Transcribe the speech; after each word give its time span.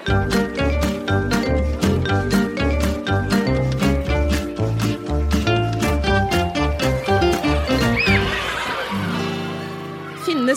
Finnes 0.00 0.14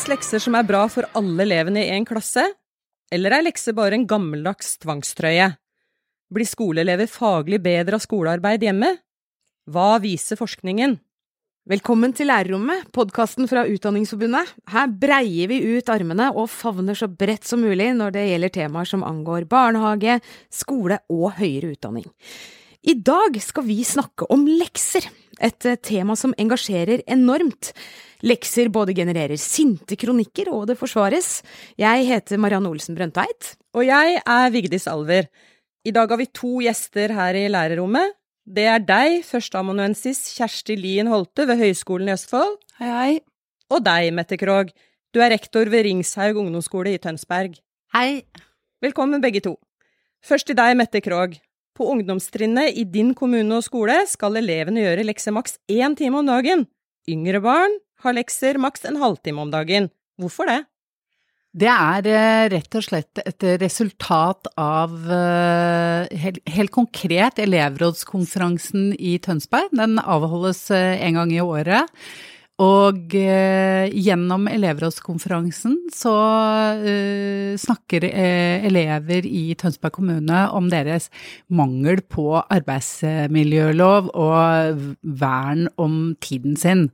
lekser 0.07 0.39
som 0.39 0.55
er 0.55 0.63
bra 0.63 0.85
for 0.87 1.03
alle 1.11 1.43
elevene 1.43 1.83
i 1.83 1.91
en 1.91 2.07
klasse, 2.07 2.45
eller 3.11 3.35
er 3.35 3.43
lekser 3.49 3.75
bare 3.75 3.99
en 3.99 4.07
gammeldags 4.07 4.77
tvangstrøye? 4.79 5.49
Blir 6.31 6.47
skoleelever 6.47 7.11
faglig 7.11 7.59
bedre 7.61 7.99
av 7.99 8.05
skolearbeid 8.05 8.63
hjemme? 8.63 8.93
Hva 9.67 9.99
viser 9.99 10.39
forskningen? 10.39 10.95
Velkommen 11.63 12.11
til 12.11 12.27
Lærerrommet, 12.27 12.89
podkasten 12.91 13.47
fra 13.47 13.61
Utdanningsforbundet. 13.63 14.49
Her 14.67 14.89
breier 14.99 15.47
vi 15.47 15.61
ut 15.77 15.87
armene 15.93 16.25
og 16.35 16.49
favner 16.51 16.97
så 16.99 17.07
bredt 17.07 17.47
som 17.47 17.61
mulig 17.63 17.85
når 17.95 18.11
det 18.17 18.23
gjelder 18.27 18.51
temaer 18.51 18.89
som 18.89 19.05
angår 19.07 19.45
barnehage, 19.47 20.17
skole 20.51 20.97
og 21.07 21.37
høyere 21.37 21.69
utdanning. 21.71 22.09
I 22.83 22.97
dag 22.99 23.39
skal 23.39 23.63
vi 23.63 23.77
snakke 23.87 24.27
om 24.35 24.43
lekser, 24.43 25.07
et 25.39 25.69
tema 25.87 26.17
som 26.19 26.35
engasjerer 26.35 27.05
enormt. 27.15 27.71
Lekser 28.27 28.67
både 28.67 28.97
genererer 28.97 29.39
sinte 29.39 29.95
kronikker, 29.95 30.51
og 30.51 30.65
det 30.67 30.75
forsvares. 30.81 31.37
Jeg 31.79 32.09
heter 32.09 32.43
Marianne 32.43 32.73
Olsen 32.75 32.99
Brøndteit. 32.99 33.53
Og 33.71 33.87
jeg 33.87 34.19
er 34.19 34.51
Vigdis 34.51 34.89
Alver. 34.91 35.31
I 35.87 35.95
dag 35.95 36.11
har 36.11 36.19
vi 36.19 36.27
to 36.27 36.57
gjester 36.67 37.15
her 37.15 37.39
i 37.39 37.47
lærerrommet. 37.47 38.19
Det 38.43 38.65
er 38.67 38.81
deg, 38.83 39.21
førsteamanuensis 39.23 40.19
Kjersti 40.35 40.75
Lien 40.75 41.07
Holte 41.07 41.45
ved 41.47 41.61
Høgskolen 41.61 42.09
i 42.09 42.13
Østfold. 42.17 42.57
Hei, 42.75 42.89
hei. 42.91 43.13
Og 43.71 43.79
deg, 43.85 44.09
Mette 44.11 44.35
Krogh. 44.35 44.73
Du 45.15 45.21
er 45.23 45.31
rektor 45.31 45.69
ved 45.71 45.85
Ringshaug 45.87 46.41
ungdomsskole 46.41 46.91
i 46.91 46.99
Tønsberg. 46.99 47.55
Hei. 47.95 48.25
Velkommen 48.83 49.23
begge 49.23 49.39
to. 49.45 49.55
Først 50.19 50.49
til 50.49 50.59
deg, 50.59 50.75
Mette 50.75 50.99
Krogh. 50.99 51.39
På 51.71 51.87
ungdomstrinnet 51.93 52.75
i 52.75 52.83
din 52.83 53.13
kommune 53.15 53.61
og 53.61 53.63
skole 53.63 53.95
skal 54.11 54.35
elevene 54.41 54.83
gjøre 54.83 55.07
lekser 55.07 55.33
maks 55.33 55.55
én 55.71 55.95
time 55.95 56.19
om 56.19 56.27
dagen. 56.27 56.67
Yngre 57.07 57.39
barn 57.39 57.79
har 58.03 58.19
lekser 58.19 58.59
maks 58.59 58.83
en 58.89 58.99
halvtime 58.99 59.39
om 59.39 59.55
dagen. 59.55 59.87
Hvorfor 60.19 60.51
det? 60.51 60.65
Det 61.53 61.69
er 61.69 62.07
eh, 62.09 62.43
rett 62.49 62.75
og 62.79 62.81
slett 62.81 63.19
et 63.21 63.43
resultat 63.61 64.47
av 64.57 64.93
eh, 65.05 66.09
helt, 66.49 66.71
konkret 66.73 67.37
elevrådskonferansen 67.43 68.95
i 68.97 69.19
Tønsberg. 69.21 69.69
Den 69.77 69.99
avholdes 70.01 70.65
eh, 70.73 70.97
en 71.05 71.19
gang 71.19 71.33
i 71.35 71.43
året. 71.45 71.93
Og 72.61 73.15
eh, 73.17 73.89
gjennom 73.97 74.43
elevrådskonferansen 74.45 75.73
så 75.89 76.11
eh, 76.85 77.55
snakker 77.57 78.05
eh, 78.05 78.67
elever 78.67 79.25
i 79.25 79.55
Tønsberg 79.57 79.95
kommune 79.95 80.43
om 80.53 80.67
deres 80.69 81.09
mangel 81.49 82.03
på 82.05 82.27
arbeidsmiljølov 82.43 84.11
og 84.13 84.85
vern 85.01 85.65
om 85.81 85.97
tiden 86.21 86.53
sin. 86.53 86.85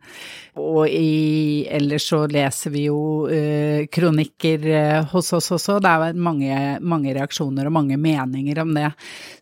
Og 0.55 0.87
i, 0.87 1.67
ellers 1.67 2.07
så 2.07 2.23
leser 2.31 2.71
vi 2.77 2.87
jo 2.87 3.27
eh, 3.27 3.83
kronikker 3.91 4.71
eh, 4.71 5.11
hos 5.11 5.35
oss 5.35 5.51
også. 5.59 5.81
Det 5.83 5.91
er 5.91 6.23
mange, 6.23 6.63
mange 6.79 7.19
reaksjoner 7.19 7.67
og 7.67 7.75
mange 7.81 7.99
meninger 7.99 8.63
om 8.63 8.71
det. 8.79 8.93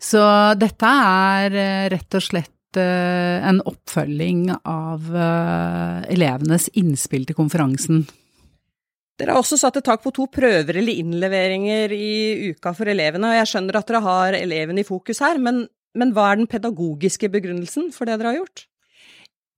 Så 0.02 0.26
dette 0.58 0.98
er 1.14 1.62
eh, 1.62 1.90
rett 1.94 2.18
og 2.18 2.26
slett 2.32 2.57
en 2.76 3.62
oppfølging 3.64 4.50
av 4.68 5.08
eh, 5.16 6.08
elevenes 6.12 6.68
innspill 6.76 7.24
til 7.30 7.38
konferansen. 7.38 8.04
Dere 9.18 9.34
har 9.34 9.42
også 9.42 9.58
satt 9.58 9.80
et 9.80 9.88
tak 9.88 10.04
på 10.04 10.12
to 10.14 10.28
prøver 10.30 10.78
eller 10.82 11.00
innleveringer 11.00 11.94
i 11.96 12.52
uka 12.52 12.76
for 12.78 12.92
elevene, 12.92 13.32
og 13.32 13.40
jeg 13.40 13.50
skjønner 13.54 13.80
at 13.80 13.88
dere 13.90 14.04
har 14.06 14.38
elevene 14.38 14.84
i 14.84 14.88
fokus 14.88 15.24
her, 15.26 15.40
men, 15.42 15.64
men 15.98 16.12
hva 16.14 16.32
er 16.32 16.42
den 16.42 16.52
pedagogiske 16.52 17.32
begrunnelsen 17.34 17.90
for 17.96 18.06
det 18.06 18.20
dere 18.20 18.36
har 18.36 18.42
gjort? 18.44 18.68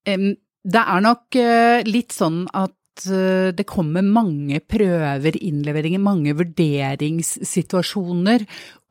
Det 0.06 0.82
er 0.82 1.04
nok 1.04 1.36
eh, 1.40 1.82
litt 1.88 2.16
sånn 2.16 2.46
at 2.56 2.76
det 3.04 3.66
kommer 3.70 4.02
mange 4.06 4.60
prøver, 4.60 5.38
innleveringer, 5.40 6.00
mange 6.04 6.34
vurderingssituasjoner 6.38 8.46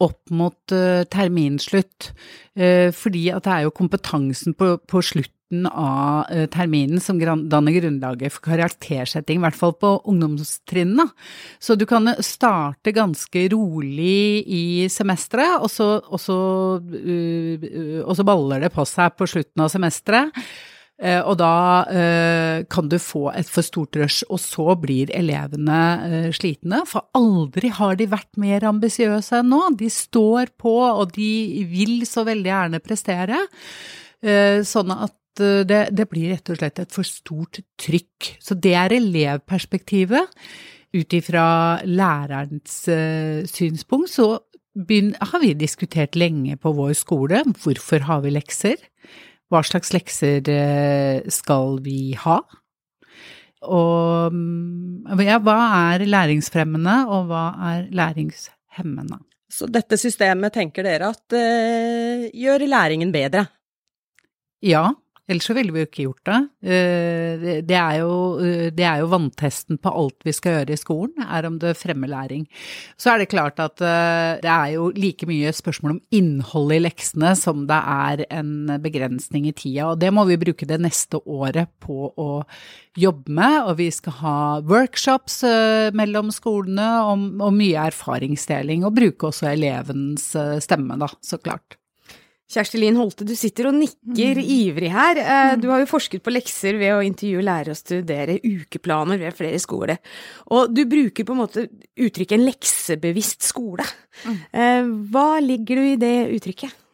opp 0.05 0.31
mot 0.31 0.75
terminslutt. 1.13 2.13
Fordi 2.55 3.31
at 3.35 3.45
det 3.45 3.53
er 3.55 3.63
jo 3.67 3.71
kompetansen 3.75 4.55
på, 4.59 4.77
på 4.89 5.03
slutten 5.03 5.67
av 5.69 6.25
terminen 6.53 7.01
som 7.01 7.19
danner 7.19 7.73
grunnlaget 7.79 8.33
for 8.35 8.43
karaktersetting, 8.51 9.39
i 9.41 9.45
hvert 9.47 9.59
fall 9.59 9.75
på 9.81 10.03
ungdomstrinnet. 10.11 11.09
Så 11.63 11.75
du 11.79 11.85
kan 11.89 12.15
starte 12.25 12.93
ganske 12.97 13.41
rolig 13.55 14.45
i 14.45 14.89
semesteret, 14.93 15.63
og 15.63 15.69
og 15.79 16.19
og 18.09 18.17
så 18.17 18.23
baller 18.27 18.59
det 18.67 18.73
på 18.75 18.83
seg 18.89 19.09
på 19.19 19.25
slutten 19.31 19.61
av 19.65 19.69
semesteret. 19.73 20.29
Eh, 20.98 21.20
og 21.22 21.36
da 21.38 21.86
eh, 21.94 22.64
kan 22.70 22.88
du 22.91 22.97
få 22.98 23.28
et 23.31 23.47
for 23.47 23.62
stort 23.62 23.97
rush, 24.00 24.26
og 24.26 24.41
så 24.42 24.75
blir 24.82 25.12
elevene 25.14 25.82
eh, 26.09 26.31
slitne. 26.34 26.82
For 26.91 27.06
aldri 27.19 27.70
har 27.75 27.98
de 28.00 28.09
vært 28.10 28.41
mer 28.41 28.66
ambisiøse 28.66 29.38
enn 29.38 29.53
nå. 29.53 29.62
De 29.78 29.91
står 29.92 30.50
på, 30.59 30.75
og 30.88 31.14
de 31.14 31.62
vil 31.70 32.03
så 32.09 32.26
veldig 32.26 32.53
gjerne 32.53 32.82
prestere. 32.82 33.44
Sånn 34.19 34.91
at 34.91 35.14
det, 35.38 35.82
det 35.94 36.09
blir 36.10 36.32
rett 36.32 36.50
og 36.50 36.56
slett 36.59 36.81
et 36.82 36.91
for 36.91 37.06
stort 37.06 37.60
trykk. 37.78 38.32
Så 38.42 38.56
det 38.59 38.72
er 38.75 38.97
elevperspektivet. 38.97 40.34
Ut 40.98 41.15
ifra 41.15 41.44
lærerens 41.86 42.80
synspunkt 43.53 44.10
så 44.10 44.32
har 45.22 45.38
vi 45.44 45.53
diskutert 45.54 46.19
lenge 46.19 46.59
på 46.59 46.72
vår 46.75 46.97
skole 46.98 47.44
hvorfor 47.62 48.09
har 48.10 48.26
vi 48.26 48.34
lekser. 48.34 48.82
Hva 49.48 49.62
slags 49.64 49.94
lekser 49.94 50.48
eh, 50.53 51.28
skal 51.32 51.78
vi 51.84 52.12
ha? 52.20 52.42
Og 53.66 54.34
mm, 54.34 55.19
ja, 55.25 55.38
hva 55.42 55.56
er 55.94 56.04
læringsfremmende, 56.06 56.98
og 57.10 57.31
hva 57.31 57.47
er 57.72 57.88
læringshemmende? 57.97 59.19
Så 59.48 59.66
dette 59.72 59.97
systemet 59.98 60.53
tenker 60.54 60.84
dere 60.84 61.09
at 61.14 61.34
uh, 61.34 62.26
gjør 62.36 62.66
læringen 62.69 63.10
bedre? 63.14 63.47
Ja, 64.60 64.91
Ellers 65.28 65.44
så 65.44 65.53
ville 65.53 65.75
vi 65.75 65.83
jo 65.83 65.87
ikke 65.89 66.05
gjort 66.06 66.28
det. 66.28 66.39
Eh, 66.72 67.43
det 67.69 67.77
er, 67.77 67.99
jo, 68.00 68.12
eh, 68.41 68.69
det 68.72 68.84
er 68.89 69.03
jo 69.03 69.11
vanntesten 69.12 69.77
på 69.77 69.93
alt 69.93 70.25
vi 70.25 70.33
skal 70.33 70.55
gjøre 70.56 70.72
i 70.72 70.81
skolen, 70.81 71.25
er 71.27 71.44
om 71.44 71.59
det 71.61 71.75
fremmer 71.77 72.09
læring. 72.09 72.47
Så 72.97 73.12
er 73.12 73.21
det 73.21 73.28
klart 73.34 73.61
at 73.61 73.83
eh, 73.84 74.41
det 74.41 74.49
er 74.49 74.72
jo 74.78 74.89
like 74.97 75.28
mye 75.28 75.53
spørsmål 75.53 75.99
om 75.99 76.00
innholdet 76.16 76.78
i 76.78 76.84
leksene 76.87 77.34
som 77.37 77.66
det 77.69 77.77
er 77.77 78.25
en 78.41 78.72
begrensning 78.81 79.50
i 79.50 79.53
tida, 79.53 79.91
og 79.91 80.00
det 80.00 80.12
må 80.16 80.25
vi 80.31 80.41
bruke 80.41 80.69
det 80.69 80.81
neste 80.81 81.21
året 81.28 81.69
på 81.84 82.09
å 82.09 82.31
jobbe 82.97 83.34
med. 83.37 83.59
Og 83.69 83.77
vi 83.83 83.91
skal 83.93 84.16
ha 84.22 84.39
workshops 84.65 85.43
mellom 85.97 86.33
skolene 86.33 86.89
og, 87.05 87.53
mye 87.53 87.84
erfaringsdeling, 87.91 88.87
og 88.89 88.97
bruke 88.97 89.28
også 89.28 89.53
elevens 89.53 90.31
stemme, 90.65 90.97
da, 91.00 91.10
så 91.21 91.37
klart. 91.43 91.77
Kjersti 92.48 92.78
Lien 92.81 92.97
Holte, 92.97 93.26
du 93.28 93.34
sitter 93.36 93.69
og 93.69 93.76
nikker 93.76 94.38
mm. 94.41 94.47
ivrig 94.54 94.88
her. 94.94 95.20
Eh, 95.20 95.50
mm. 95.53 95.60
Du 95.60 95.69
har 95.69 95.82
jo 95.82 95.91
forsket 95.91 96.25
på 96.25 96.32
lekser 96.32 96.78
ved 96.81 96.94
å 96.97 97.04
intervjue 97.04 97.44
lærere 97.44 97.75
og 97.75 97.81
studere 97.81 98.38
ukeplaner 98.41 99.20
ved 99.20 99.36
flere 99.36 99.60
skoler. 99.60 100.00
Og 100.56 100.72
du 100.72 100.86
bruker 100.88 101.28
på 101.28 101.36
en 101.36 101.42
måte 101.42 101.66
uttrykket 101.69 102.38
en 102.38 102.47
leksebevisst 102.48 103.44
skole. 103.44 103.84
Mm. 104.25 104.38
Eh, 104.48 104.92
hva 105.12 105.31
ligger 105.44 105.76
du 105.76 105.91
i 105.91 106.00
det 106.00 106.14
uttrykket? 106.38 106.84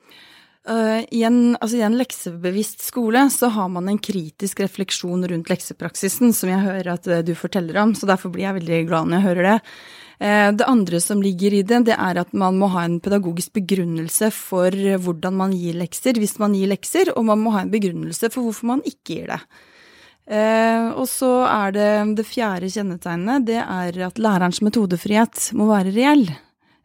Uh, 0.65 1.04
i, 1.12 1.20
en, 1.28 1.59
altså, 1.60 1.76
I 1.76 1.84
en 1.84 1.98
leksebevisst 2.00 2.81
skole 2.86 3.21
så 3.31 3.50
har 3.53 3.69
man 3.69 3.91
en 3.92 3.98
kritisk 4.00 4.62
refleksjon 4.65 5.26
rundt 5.28 5.50
leksepraksisen, 5.53 6.32
som 6.32 6.50
jeg 6.50 6.65
hører 6.65 6.94
at 6.94 7.09
du 7.28 7.34
forteller 7.36 7.76
om, 7.82 7.92
så 7.92 8.09
derfor 8.09 8.32
blir 8.32 8.48
jeg 8.48 8.62
veldig 8.62 8.78
glad 8.88 9.10
når 9.10 9.19
jeg 9.19 9.26
hører 9.28 9.48
det. 9.50 9.59
Eh, 10.21 10.53
det 10.55 10.67
andre 10.71 11.01
som 11.01 11.23
ligger 11.23 11.55
i 11.59 11.63
det, 11.66 11.83
det 11.91 11.99
er 11.99 12.21
at 12.22 12.33
man 12.33 12.59
må 12.61 12.71
ha 12.75 12.84
en 12.87 13.01
pedagogisk 13.03 13.57
begrunnelse 13.59 14.31
for 14.34 14.71
hvordan 14.75 15.37
man 15.41 15.55
gir 15.57 15.78
lekser, 15.81 16.19
hvis 16.21 16.39
man 16.43 16.55
gir 16.55 16.71
lekser, 16.71 17.13
og 17.16 17.27
man 17.31 17.43
må 17.43 17.55
ha 17.57 17.65
en 17.65 17.72
begrunnelse 17.72 18.31
for 18.31 18.47
hvorfor 18.47 18.75
man 18.75 18.84
ikke 18.87 19.19
gir 19.19 19.33
det. 19.34 19.41
Eh, 20.25 20.89
og 20.97 21.05
så 21.11 21.33
er 21.51 21.75
det 21.77 21.91
det 22.21 22.25
fjerde 22.28 22.71
kjennetegnet, 22.72 23.45
det 23.51 23.61
er 23.61 24.01
at 24.07 24.21
lærerens 24.22 24.63
metodefrihet 24.65 25.51
må 25.59 25.69
være 25.69 25.93
reell. 25.93 26.28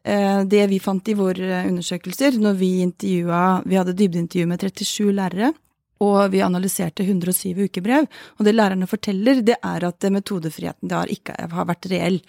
Eh, 0.04 0.42
det 0.48 0.66
vi 0.72 0.80
fant 0.80 1.08
i 1.12 1.16
våre 1.16 1.64
undersøkelser 1.68 2.40
når 2.40 2.54
vi 2.56 2.70
intervjua 2.86 3.62
Vi 3.68 3.76
hadde 3.76 3.98
dybdeintervju 4.00 4.48
med 4.48 4.64
37 4.64 5.12
lærere. 5.14 5.54
Og 6.00 6.32
vi 6.32 6.40
analyserte 6.40 7.04
107 7.04 7.66
ukebrev. 7.68 8.06
Og 8.40 8.46
det 8.48 8.54
lærerne 8.56 8.88
forteller, 8.88 9.42
det 9.44 9.58
er 9.60 9.84
at 9.84 10.06
metodefriheten 10.08 10.94
har 10.96 11.12
ikke 11.12 11.36
har 11.52 11.68
vært 11.68 11.90
reell. 11.92 12.22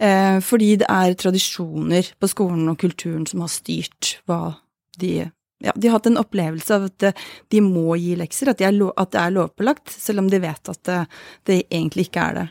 Eh, 0.00 0.38
fordi 0.44 0.74
det 0.80 0.88
er 0.88 1.16
tradisjoner 1.18 2.14
på 2.20 2.30
skolen 2.30 2.70
og 2.72 2.78
kulturen 2.80 3.26
som 3.28 3.44
har 3.44 3.52
styrt 3.52 4.16
hva 4.28 4.56
de 5.00 5.28
ja, 5.60 5.74
de 5.76 5.90
har 5.90 5.98
hatt 5.98 6.08
en 6.08 6.16
opplevelse 6.16 6.72
av 6.72 6.86
at 6.88 7.04
de 7.52 7.60
må 7.60 7.92
gi 8.00 8.14
lekser, 8.16 8.48
at, 8.48 8.62
de 8.62 8.70
lov, 8.72 8.94
at 8.96 9.10
det 9.12 9.20
er 9.20 9.34
lovpålagt, 9.34 9.92
selv 9.92 10.22
om 10.22 10.30
de 10.32 10.40
vet 10.40 10.70
at 10.72 10.80
det, 10.88 11.00
det, 11.44 11.58
egentlig 11.68 12.06
ikke 12.08 12.22
er 12.24 12.38
det. 12.38 12.44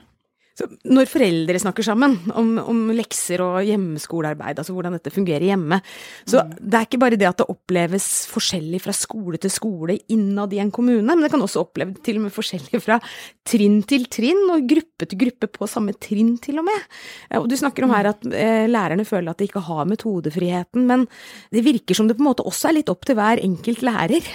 Så 0.60 0.68
når 0.92 1.08
foreldre 1.08 1.60
snakker 1.62 1.86
sammen 1.86 2.18
om, 2.36 2.52
om, 2.60 2.80
lekser 2.92 3.40
og 3.46 3.62
hjemmeskolearbeid, 3.64 4.60
altså 4.60 4.74
hvordan 4.76 4.98
dette 4.98 5.14
fungerer 5.14 5.46
hjemme, 5.48 5.80
så 6.28 6.42
mm. 6.44 6.56
det 6.60 6.80
er 6.80 6.88
ikke 6.88 7.00
bare 7.00 7.20
det 7.20 7.30
at 7.30 7.40
det 7.40 7.48
oppleves 7.54 8.08
forskjellig 8.32 8.82
fra 8.84 8.96
skole 8.96 9.40
til 9.40 9.54
skole 9.54 9.96
innad 10.12 10.56
i 10.56 10.60
en 10.60 10.74
kommune, 10.76 11.08
men 11.08 11.24
det 11.24 11.32
kan 11.32 11.46
også 11.46 11.64
oppleves 11.64 12.02
til 12.04 12.20
og 12.20 12.26
med 12.26 12.36
forskjellig 12.36 12.84
fra 12.84 13.00
trinn 13.48 13.80
til 13.88 14.10
trinn, 14.12 14.44
og 14.52 14.68
gruppe 14.68 15.08
til 15.08 15.22
gruppe 15.24 15.52
på 15.56 15.70
samme 15.70 15.96
trinn 15.96 16.36
til 16.44 16.60
og 16.60 16.68
med. 16.68 17.00
Og 17.40 17.48
du 17.48 17.56
snakker 17.60 17.88
om 17.88 17.96
her 17.96 18.12
at 18.12 18.28
eh, 18.28 18.68
lærerne 18.68 19.08
føler 19.08 19.32
at 19.32 19.40
de 19.40 19.48
ikke 19.48 19.64
har 19.70 19.88
metodefriheten, 19.88 20.90
men 20.90 21.08
det 21.56 21.64
virker 21.64 21.96
som 21.96 22.10
det 22.10 22.20
på 22.20 22.26
en 22.26 22.32
måte 22.34 22.48
også 22.48 22.70
er 22.70 22.82
litt 22.82 22.92
opp 22.92 23.08
til 23.08 23.16
hver 23.20 23.40
enkelt 23.46 23.86
lærer 23.86 24.28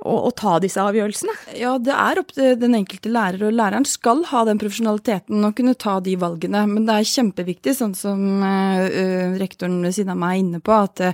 å, 0.00 0.14
å, 0.28 0.30
ta 0.36 0.56
disse 0.62 0.80
avgjørelsene? 0.82 1.34
Ja, 1.58 1.74
det 1.82 1.94
er 1.94 2.20
opp 2.20 2.32
til 2.36 2.56
den 2.60 2.76
enkelte 2.78 3.12
lærer, 3.12 3.44
og 3.46 3.56
læreren 3.56 3.86
skal 3.88 4.22
ha 4.30 4.42
den 4.48 4.60
profesjonaliteten 4.60 5.44
og 5.46 5.56
kunne 5.58 5.76
ta 5.78 5.98
de 6.04 6.16
valgene. 6.20 6.64
Men 6.70 6.88
det 6.88 6.96
er 6.96 7.10
kjempeviktig, 7.12 7.74
sånn 7.76 7.94
som 7.98 8.44
uh, 8.44 9.36
rektoren 9.40 9.80
ved 9.84 9.96
siden 9.96 10.14
av 10.14 10.20
meg 10.22 10.36
er 10.36 10.42
inne 10.44 10.62
på, 10.64 10.76
at, 10.76 11.04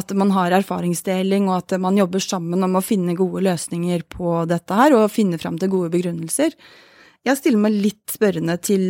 at, 0.00 0.16
man 0.18 0.34
har 0.36 0.56
erfaringsdeling, 0.60 1.48
og 1.50 1.62
at 1.62 1.78
man 1.82 1.98
jobber 1.98 2.22
sammen 2.24 2.66
om 2.66 2.78
å 2.78 2.84
finne 2.84 3.16
gode 3.18 3.44
løsninger 3.48 4.06
på 4.12 4.42
dette 4.50 4.82
her, 4.82 4.96
og 4.96 5.10
finne 5.14 5.40
fram 5.40 5.58
til 5.60 5.72
gode 5.74 5.92
begrunnelser. 5.94 6.54
Jeg 7.26 7.40
stiller 7.40 7.60
meg 7.60 7.74
litt 7.74 8.12
spørrende 8.14 8.54
til 8.62 8.84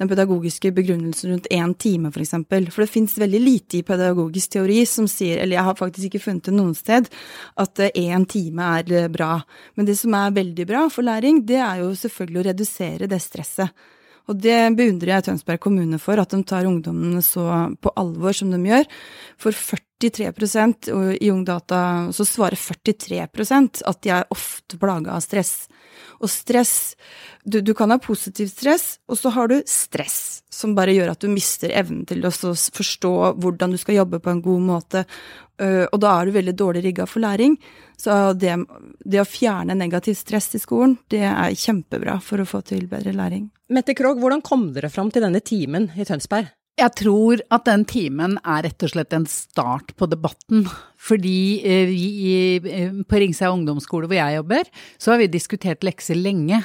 den 0.00 0.08
pedagogiske 0.10 0.72
begrunnelsen 0.74 1.30
rundt 1.30 1.46
én 1.54 1.74
time, 1.78 2.10
f.eks. 2.10 2.16
For, 2.16 2.24
eksempel. 2.24 2.66
for 2.74 2.84
det 2.84 2.90
fins 2.90 3.14
veldig 3.20 3.40
lite 3.40 3.78
i 3.78 3.84
pedagogisk 3.86 4.56
teori 4.56 4.80
som 4.88 5.06
sier, 5.10 5.38
eller 5.38 5.56
jeg 5.56 5.68
har 5.68 5.78
faktisk 5.78 6.10
ikke 6.10 6.24
funnet 6.24 6.50
det 6.50 6.56
noen 6.56 6.74
sted, 6.76 7.06
at 7.62 7.84
én 7.94 8.26
time 8.28 8.72
er 8.80 8.92
eh, 9.04 9.08
bra. 9.12 9.38
Men 9.78 9.88
det 9.88 9.96
som 10.00 10.18
er 10.18 10.34
veldig 10.36 10.66
bra 10.66 10.88
for 10.90 11.06
læring, 11.06 11.44
det 11.46 11.62
er 11.62 11.84
jo 11.84 11.94
selvfølgelig 11.94 12.42
å 12.42 12.46
redusere 12.50 13.10
det 13.10 13.22
stresset. 13.22 13.70
Og 14.28 14.38
det 14.38 14.58
beundrer 14.78 15.16
jeg 15.16 15.26
Tønsberg 15.28 15.62
kommune 15.62 15.98
for, 16.02 16.20
at 16.20 16.34
de 16.34 16.42
tar 16.46 16.68
ungdommene 16.68 17.22
så 17.24 17.46
på 17.80 17.92
alvor 17.98 18.36
som 18.36 18.52
de 18.52 18.60
gjør. 18.68 18.86
For 19.40 19.56
43 20.00 20.92
og 20.94 21.16
i 21.20 21.30
Ungdata 21.32 21.82
så 22.16 22.24
svarer 22.24 22.56
43% 22.56 23.82
at 23.88 24.02
de 24.04 24.12
er 24.14 24.28
ofte 24.32 24.78
plaga 24.80 25.16
av 25.16 25.24
stress. 25.24 25.68
Og 26.20 26.30
stress 26.30 26.94
du, 27.44 27.60
du, 27.64 27.72
kan 27.74 27.90
ha 27.90 27.98
positiv 27.98 28.50
stress, 28.52 28.98
og 29.08 29.18
så 29.18 29.32
har 29.32 29.48
du 29.48 29.60
stress, 29.68 30.42
som 30.52 30.74
bare 30.76 30.92
gjør 30.92 31.14
at 31.14 31.22
du 31.24 31.30
mister 31.32 31.72
evnen 31.72 32.04
til 32.08 32.24
å 32.28 32.32
forstå 32.32 33.12
hvordan 33.40 33.72
du 33.72 33.80
skal 33.80 34.02
jobbe 34.02 34.20
på 34.20 34.32
en 34.32 34.42
god 34.44 34.66
måte. 34.66 35.04
Og 35.60 35.96
da 36.00 36.12
er 36.16 36.28
du 36.28 36.36
veldig 36.36 36.56
dårlig 36.56 36.84
rigga 36.84 37.06
for 37.08 37.24
læring. 37.24 37.56
Så 38.00 38.34
det, 38.36 38.56
det, 39.04 39.20
å 39.20 39.28
fjerne 39.28 39.76
negativt 39.76 40.20
stress 40.20 40.52
i 40.56 40.60
skolen, 40.60 40.98
det 41.12 41.24
er 41.28 41.56
kjempebra 41.56 42.20
for 42.24 42.40
å 42.40 42.48
få 42.48 42.62
til 42.68 42.86
bedre 42.88 43.16
læring. 43.16 43.48
Mette 43.70 43.94
Krogh, 43.94 44.18
hvordan 44.18 44.40
kom 44.42 44.72
dere 44.74 44.90
fram 44.90 45.12
til 45.14 45.22
denne 45.22 45.38
timen 45.46 45.92
i 45.94 46.06
Tønsberg? 46.06 46.48
Jeg 46.80 46.94
tror 46.96 47.40
at 47.52 47.66
den 47.68 47.82
timen 47.86 48.38
er 48.40 48.64
rett 48.64 48.84
og 48.86 48.90
slett 48.90 49.12
en 49.12 49.26
start 49.28 49.92
på 50.00 50.06
debatten. 50.08 50.64
Fordi 51.00 51.60
eh, 51.60 51.90
vi 51.90 52.06
eh, 52.56 52.94
på 53.06 53.20
Ringsei 53.20 53.50
ungdomsskole 53.52 54.08
hvor 54.08 54.16
jeg 54.16 54.38
jobber, 54.38 54.70
så 54.98 55.12
har 55.12 55.20
vi 55.20 55.28
diskutert 55.30 55.84
lekser 55.86 56.18
lenge. 56.18 56.62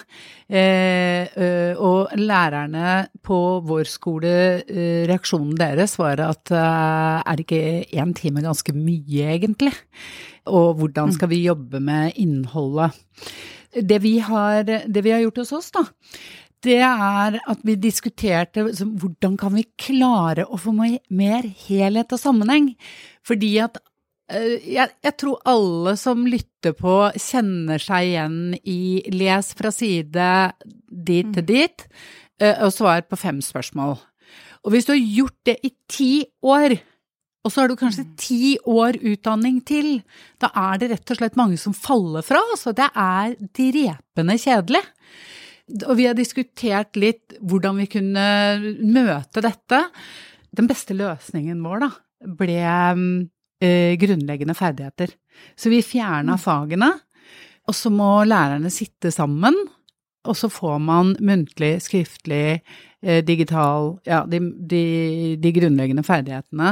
Eh, 0.48 1.75
og 1.75 2.16
lærerne 2.18 3.10
på 3.25 3.40
vår 3.68 3.92
skole, 3.92 4.36
reaksjonen 5.10 5.56
deres 5.60 5.98
var 6.00 6.24
at 6.24 6.54
er 6.56 7.44
ikke 7.44 7.60
én 7.94 8.16
time 8.18 8.44
ganske 8.46 8.74
mye, 8.75 9.28
egentlig? 9.36 9.74
Og 10.50 10.80
hvordan 10.80 11.13
skal 11.13 11.31
vi 11.31 11.44
jobbe 11.44 11.81
med 11.84 12.18
innholdet? 12.22 12.96
Det 13.75 13.98
vi 14.00 14.18
har, 14.24 14.63
det 14.63 15.01
vi 15.04 15.12
har 15.12 15.24
gjort 15.25 15.42
hos 15.42 15.51
oss, 15.58 15.72
da, 15.75 15.84
det 16.65 16.81
er 16.81 17.38
at 17.39 17.65
vi 17.65 17.75
diskuterte 17.79 18.65
hvordan 18.65 19.35
kan 19.39 19.53
vi 19.56 19.65
klare 19.79 20.47
å 20.47 20.59
få 20.59 20.73
mer 20.75 21.45
helhet 21.65 22.15
og 22.15 22.21
sammenheng. 22.21 22.71
Fordi 23.25 23.51
at 23.63 23.77
uh, 24.33 24.56
jeg, 24.59 24.89
jeg, 25.06 25.15
tror 25.21 25.45
alle 25.50 25.95
som 26.00 26.25
lytter 26.29 26.75
på, 26.77 26.97
kjenner 27.21 27.81
seg 27.81 28.12
igjen 28.12 28.41
i 28.63 29.06
les 29.13 29.53
fra 29.57 29.71
side 29.73 30.31
dit 30.89 31.31
til 31.35 31.45
mm. 31.45 31.50
dit, 31.53 31.88
uh, 32.44 32.65
og 32.67 32.73
svar 32.73 33.06
på 33.09 33.19
fem 33.19 33.41
spørsmål. 33.45 33.97
Og 34.65 34.73
hvis 34.73 34.88
du 34.88 34.95
har 34.95 35.01
gjort 35.21 35.39
det 35.45 35.59
i 35.62 35.71
ti 35.91 36.13
år, 36.41 36.79
og 37.45 37.53
så 37.53 37.62
har 37.62 37.69
du 37.69 37.77
kanskje 37.77 38.07
mm. 38.07 38.13
ti 38.17 38.56
år 38.65 38.97
utdanning 39.06 39.59
til, 39.67 40.00
da 40.41 40.50
er 40.57 40.81
det 40.81 40.89
rett 40.95 41.13
og 41.13 41.19
slett 41.19 41.38
mange 41.38 41.59
som 41.62 41.75
faller 41.77 42.25
fra. 42.25 42.41
Altså, 42.56 42.73
det 42.73 42.89
er 42.89 43.35
drepende 43.53 44.39
kjedelig. 44.41 44.81
Og 45.65 45.95
vi 45.97 46.06
har 46.06 46.17
diskutert 46.17 46.97
litt 47.00 47.38
hvordan 47.41 47.79
vi 47.81 47.88
kunne 47.89 48.25
møte 48.85 49.41
dette. 49.44 49.81
Den 50.56 50.69
beste 50.69 50.95
løsningen 50.97 51.63
vår, 51.65 51.85
da, 51.85 51.89
ble 52.38 52.59
eh, 52.62 53.95
grunnleggende 54.00 54.56
ferdigheter. 54.57 55.15
Så 55.57 55.71
vi 55.73 55.81
fjerna 55.85 56.38
mm. 56.38 56.41
fagene, 56.41 56.91
og 57.65 57.75
så 57.75 57.89
må 57.91 58.09
lærerne 58.27 58.69
sitte 58.73 59.12
sammen, 59.13 59.57
og 60.25 60.38
så 60.38 60.50
får 60.51 60.81
man 60.83 61.16
muntlig, 61.24 61.77
skriftlig, 61.86 62.62
Eh, 63.06 63.24
digital 63.24 64.00
Ja, 64.04 64.24
de, 64.25 64.39
de, 64.66 65.36
de 65.38 65.50
grunnleggende 65.54 66.01
ferdighetene 66.06 66.72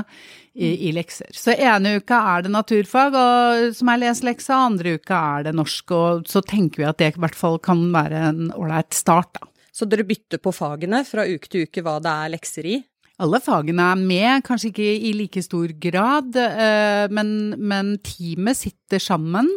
i, 0.55 0.87
i, 0.87 0.93
lekser. 0.95 1.29
Så 1.29 1.53
ene 1.53 1.99
uka 2.01 2.17
er 2.31 2.45
det 2.45 2.53
naturfag 2.55 3.13
og, 3.19 3.67
som 3.77 3.91
er 3.93 3.99
leseleksa, 4.01 4.57
andre 4.71 4.95
uka 4.97 5.19
er 5.35 5.45
det 5.47 5.53
norsk, 5.59 5.93
og 5.93 6.25
så 6.29 6.41
tenker 6.41 6.81
vi 6.81 6.87
at 6.89 6.97
det 6.97 7.11
i 7.11 7.21
hvert 7.21 7.37
fall 7.37 7.59
kan 7.61 7.83
være 7.93 8.23
en 8.31 8.49
ålreit 8.55 8.97
start, 8.97 9.37
da. 9.37 9.45
Så 9.73 9.85
dere 9.89 10.05
bytter 10.09 10.41
på 10.41 10.53
fagene 10.53 11.03
fra 11.05 11.25
uke 11.29 11.49
til 11.49 11.67
uke 11.67 11.85
hva 11.85 11.99
det 12.01 12.17
er 12.25 12.33
lekser 12.33 12.69
i? 12.69 12.79
Alle 13.21 13.41
fagene 13.41 13.91
er 13.93 14.01
med, 14.01 14.45
kanskje 14.45 14.71
ikke 14.71 14.89
i 14.89 15.13
like 15.17 15.45
stor 15.45 15.69
grad, 15.85 16.33
eh, 16.33 17.05
men, 17.13 17.35
men 17.61 17.97
teamet 18.01 18.57
sitter 18.57 19.01
sammen 19.01 19.53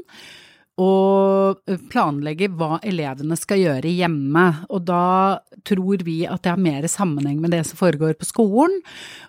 og 0.76 1.62
planlegge 1.90 2.50
hva 2.52 2.76
elevene 2.84 3.36
skal 3.40 3.62
gjøre 3.62 3.92
hjemme. 3.96 4.44
Og 4.68 4.84
da 4.88 5.38
tror 5.64 6.04
vi 6.04 6.18
at 6.28 6.44
det 6.44 6.52
har 6.52 6.60
mer 6.60 6.88
sammenheng 6.90 7.40
med 7.40 7.54
det 7.56 7.62
som 7.68 7.80
foregår 7.80 8.16
på 8.20 8.28
skolen, 8.28 8.76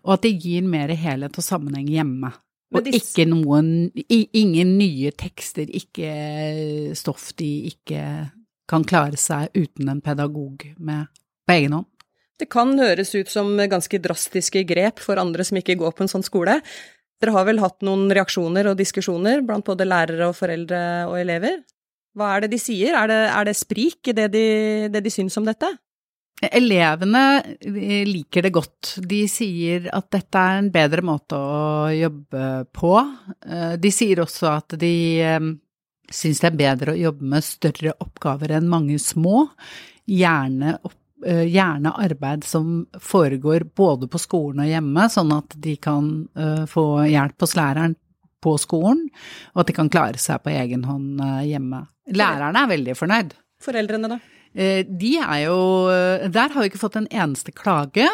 og 0.03 0.17
at 0.17 0.27
det 0.27 0.35
gir 0.43 0.67
mer 0.67 0.91
helhet 0.91 1.39
og 1.39 1.45
sammenheng 1.45 1.87
hjemme. 1.91 2.33
Og 2.75 2.87
ikke 2.91 3.23
noen 3.29 3.67
Ingen 4.11 4.73
nye 4.75 5.13
tekster, 5.15 5.69
ikke 5.71 6.91
stoff 6.99 7.31
de 7.39 7.69
ikke 7.71 8.01
kan 8.67 8.83
klare 8.83 9.15
seg 9.15 9.53
uten 9.55 9.87
en 9.87 10.03
pedagog 10.03 10.65
med 10.75 11.07
på 11.47 11.55
egen 11.55 11.77
hånd. 11.77 11.87
Det 12.37 12.49
kan 12.53 12.75
høres 12.77 13.15
ut 13.15 13.31
som 13.31 13.55
ganske 13.57 13.97
drastiske 14.03 14.61
grep 14.69 14.99
for 15.01 15.17
andre 15.17 15.45
som 15.47 15.57
ikke 15.57 15.77
går 15.79 15.95
på 15.95 16.03
en 16.05 16.11
sånn 16.11 16.25
skole. 16.25 16.59
Dere 17.21 17.33
har 17.33 17.47
vel 17.47 17.61
hatt 17.63 17.81
noen 17.85 18.05
reaksjoner 18.13 18.69
og 18.69 18.77
diskusjoner 18.77 19.41
blant 19.45 19.65
både 19.65 19.87
lærere 19.87 20.29
og 20.29 20.37
foreldre 20.37 20.81
og 21.09 21.17
elever? 21.19 21.63
Hva 22.17 22.35
er 22.35 22.45
det 22.45 22.53
de 22.55 22.61
sier, 22.61 22.95
er 22.97 23.09
det, 23.09 23.19
er 23.29 23.49
det 23.49 23.57
sprik 23.57 24.09
i 24.09 24.15
det 24.17 24.31
de, 24.33 24.47
det 24.93 25.03
de 25.05 25.13
syns 25.13 25.37
om 25.37 25.45
dette? 25.45 25.69
Elevene 26.37 27.23
liker 28.05 28.45
det 28.45 28.51
godt. 28.53 28.91
De 29.09 29.23
sier 29.29 29.87
at 29.89 30.11
dette 30.13 30.41
er 30.41 30.59
en 30.59 30.69
bedre 30.73 31.01
måte 31.05 31.37
å 31.37 31.89
jobbe 31.93 32.43
på. 32.77 32.93
Eh, 33.41 33.73
de 33.81 33.91
sier 33.93 34.21
også 34.21 34.51
at 34.51 34.77
de 34.77 34.93
eh, 35.25 35.47
syns 36.13 36.43
det 36.43 36.51
er 36.51 36.59
bedre 36.61 36.93
å 36.93 37.01
jobbe 37.07 37.31
med 37.33 37.45
større 37.45 37.95
oppgaver 38.05 38.53
enn 38.59 38.69
mange 38.69 38.99
små. 39.01 39.47
Gjerne 40.05 40.77
opp 40.83 41.01
gjerne 41.25 41.93
arbeid 41.97 42.43
som 42.45 42.85
foregår 43.01 43.65
både 43.75 44.09
på 44.11 44.21
skolen 44.21 44.61
og 44.65 44.69
hjemme, 44.69 45.07
sånn 45.09 45.33
at 45.33 45.57
de 45.57 45.75
kan 45.81 46.11
eh, 46.37 46.63
få 46.69 46.85
hjelp 47.09 47.41
hos 47.41 47.57
læreren 47.57 47.97
på 48.43 48.53
skolen, 48.61 49.07
og 49.55 49.63
at 49.63 49.71
de 49.71 49.77
kan 49.79 49.91
klare 49.91 50.21
seg 50.21 50.43
på 50.45 50.53
egen 50.53 50.85
hånd 50.87 51.21
eh, 51.23 51.43
hjemme. 51.53 51.87
Lærerne 52.13 52.65
er 52.65 52.73
veldig 52.75 52.97
fornøyd. 52.97 53.37
Foreldrene, 53.63 54.17
da? 54.17 54.23
De 54.57 55.09
er 55.19 55.41
jo 55.43 55.57
Der 56.33 56.49
har 56.49 56.63
vi 56.63 56.69
ikke 56.71 56.79
fått 56.79 56.95
en 56.97 57.09
eneste 57.11 57.51
klage. 57.53 58.07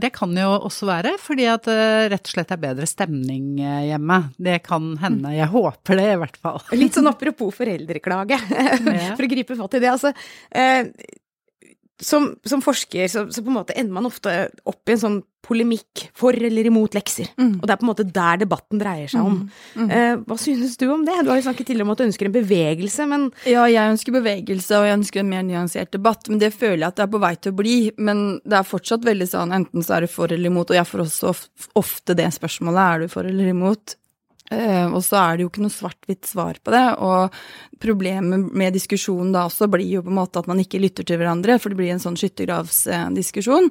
Det 0.00 0.08
kan 0.14 0.30
jo 0.38 0.52
også 0.68 0.86
være 0.88 1.10
fordi 1.20 1.44
at 1.50 1.66
det 1.66 2.12
rett 2.14 2.30
og 2.30 2.32
slett 2.32 2.54
er 2.54 2.60
bedre 2.62 2.86
stemning 2.88 3.58
hjemme. 3.58 4.18
Det 4.40 4.62
kan 4.64 4.94
hende. 5.02 5.34
Jeg 5.34 5.50
håper 5.52 5.98
det, 6.00 6.06
i 6.14 6.20
hvert 6.22 6.38
fall. 6.40 6.62
Litt 6.78 6.96
sånn 6.96 7.10
apropos 7.10 7.52
foreldreklage, 7.58 8.38
for 9.18 9.26
å 9.26 9.30
gripe 9.34 9.58
fatt 9.58 9.76
i 9.76 9.82
det. 9.82 9.90
Altså, 9.92 10.14
som, 12.02 12.32
som 12.44 12.62
forsker 12.64 13.08
så, 13.08 13.26
så, 13.30 13.42
på 13.42 13.52
en 13.52 13.60
måte 13.60 13.76
ender 13.78 13.94
man 13.94 14.08
ofte 14.08 14.48
opp 14.68 14.88
i 14.88 14.96
en 14.96 15.02
sånn 15.02 15.20
polemikk 15.42 16.04
for 16.14 16.36
eller 16.36 16.68
imot 16.68 16.94
lekser. 16.94 17.32
Mm. 17.34 17.56
Og 17.58 17.64
det 17.66 17.74
er 17.74 17.78
på 17.80 17.86
en 17.86 17.90
måte 17.90 18.06
der 18.14 18.38
debatten 18.44 18.78
dreier 18.78 19.10
seg 19.10 19.26
om. 19.26 19.40
Mm. 19.74 19.80
Mm. 19.80 19.88
Eh, 19.96 20.12
hva 20.28 20.36
synes 20.38 20.76
du 20.78 20.84
om 20.92 21.02
det? 21.06 21.16
Du 21.24 21.32
har 21.32 21.40
jo 21.40 21.46
snakket 21.48 21.66
tidligere 21.66 21.88
om 21.88 21.94
at 21.94 22.02
du 22.02 22.06
ønsker 22.06 22.28
en 22.28 22.36
bevegelse, 22.36 23.06
men 23.10 23.26
Ja, 23.48 23.64
jeg 23.70 23.94
ønsker 23.96 24.14
bevegelse, 24.14 24.78
og 24.78 24.86
jeg 24.86 24.98
ønsker 25.00 25.22
en 25.22 25.32
mer 25.32 25.46
nyansert 25.46 25.90
debatt, 25.94 26.30
men 26.30 26.42
det 26.42 26.52
føler 26.54 26.84
jeg 26.84 26.92
at 26.92 27.00
det 27.00 27.06
er 27.06 27.14
på 27.16 27.22
vei 27.24 27.32
til 27.38 27.54
å 27.54 27.58
bli. 27.58 27.78
Men 27.98 28.22
det 28.46 28.60
er 28.60 28.70
fortsatt 28.70 29.08
veldig 29.08 29.28
sånn 29.32 29.56
enten 29.58 29.86
så 29.86 29.98
er 29.98 30.06
du 30.06 30.12
for 30.14 30.30
eller 30.30 30.52
imot, 30.52 30.70
og 30.70 30.78
jeg 30.78 30.90
får 30.92 31.06
også 31.08 31.34
ofte 31.82 32.18
det 32.18 32.30
spørsmålet 32.38 32.86
er 32.86 33.02
du 33.02 33.12
for 33.12 33.26
eller 33.26 33.50
imot. 33.50 33.96
Uh, 34.52 34.92
og 34.92 35.00
så 35.04 35.16
er 35.20 35.36
det 35.38 35.46
jo 35.46 35.50
ikke 35.50 35.64
noe 35.64 35.72
svart-hvitt 35.72 36.28
svar 36.28 36.58
på 36.60 36.74
det. 36.74 36.84
Og 37.00 37.32
problemet 37.82 38.52
med 38.52 38.76
diskusjonen 38.76 39.32
da 39.34 39.46
også 39.48 39.68
blir 39.72 39.88
jo 39.96 40.04
på 40.04 40.12
en 40.12 40.18
måte 40.20 40.42
at 40.42 40.48
man 40.50 40.60
ikke 40.62 40.80
lytter 40.82 41.06
til 41.08 41.20
hverandre, 41.20 41.58
for 41.62 41.72
det 41.72 41.80
blir 41.80 41.92
en 41.94 42.02
sånn 42.02 42.18
skyttergravsdiskusjon. 42.20 43.70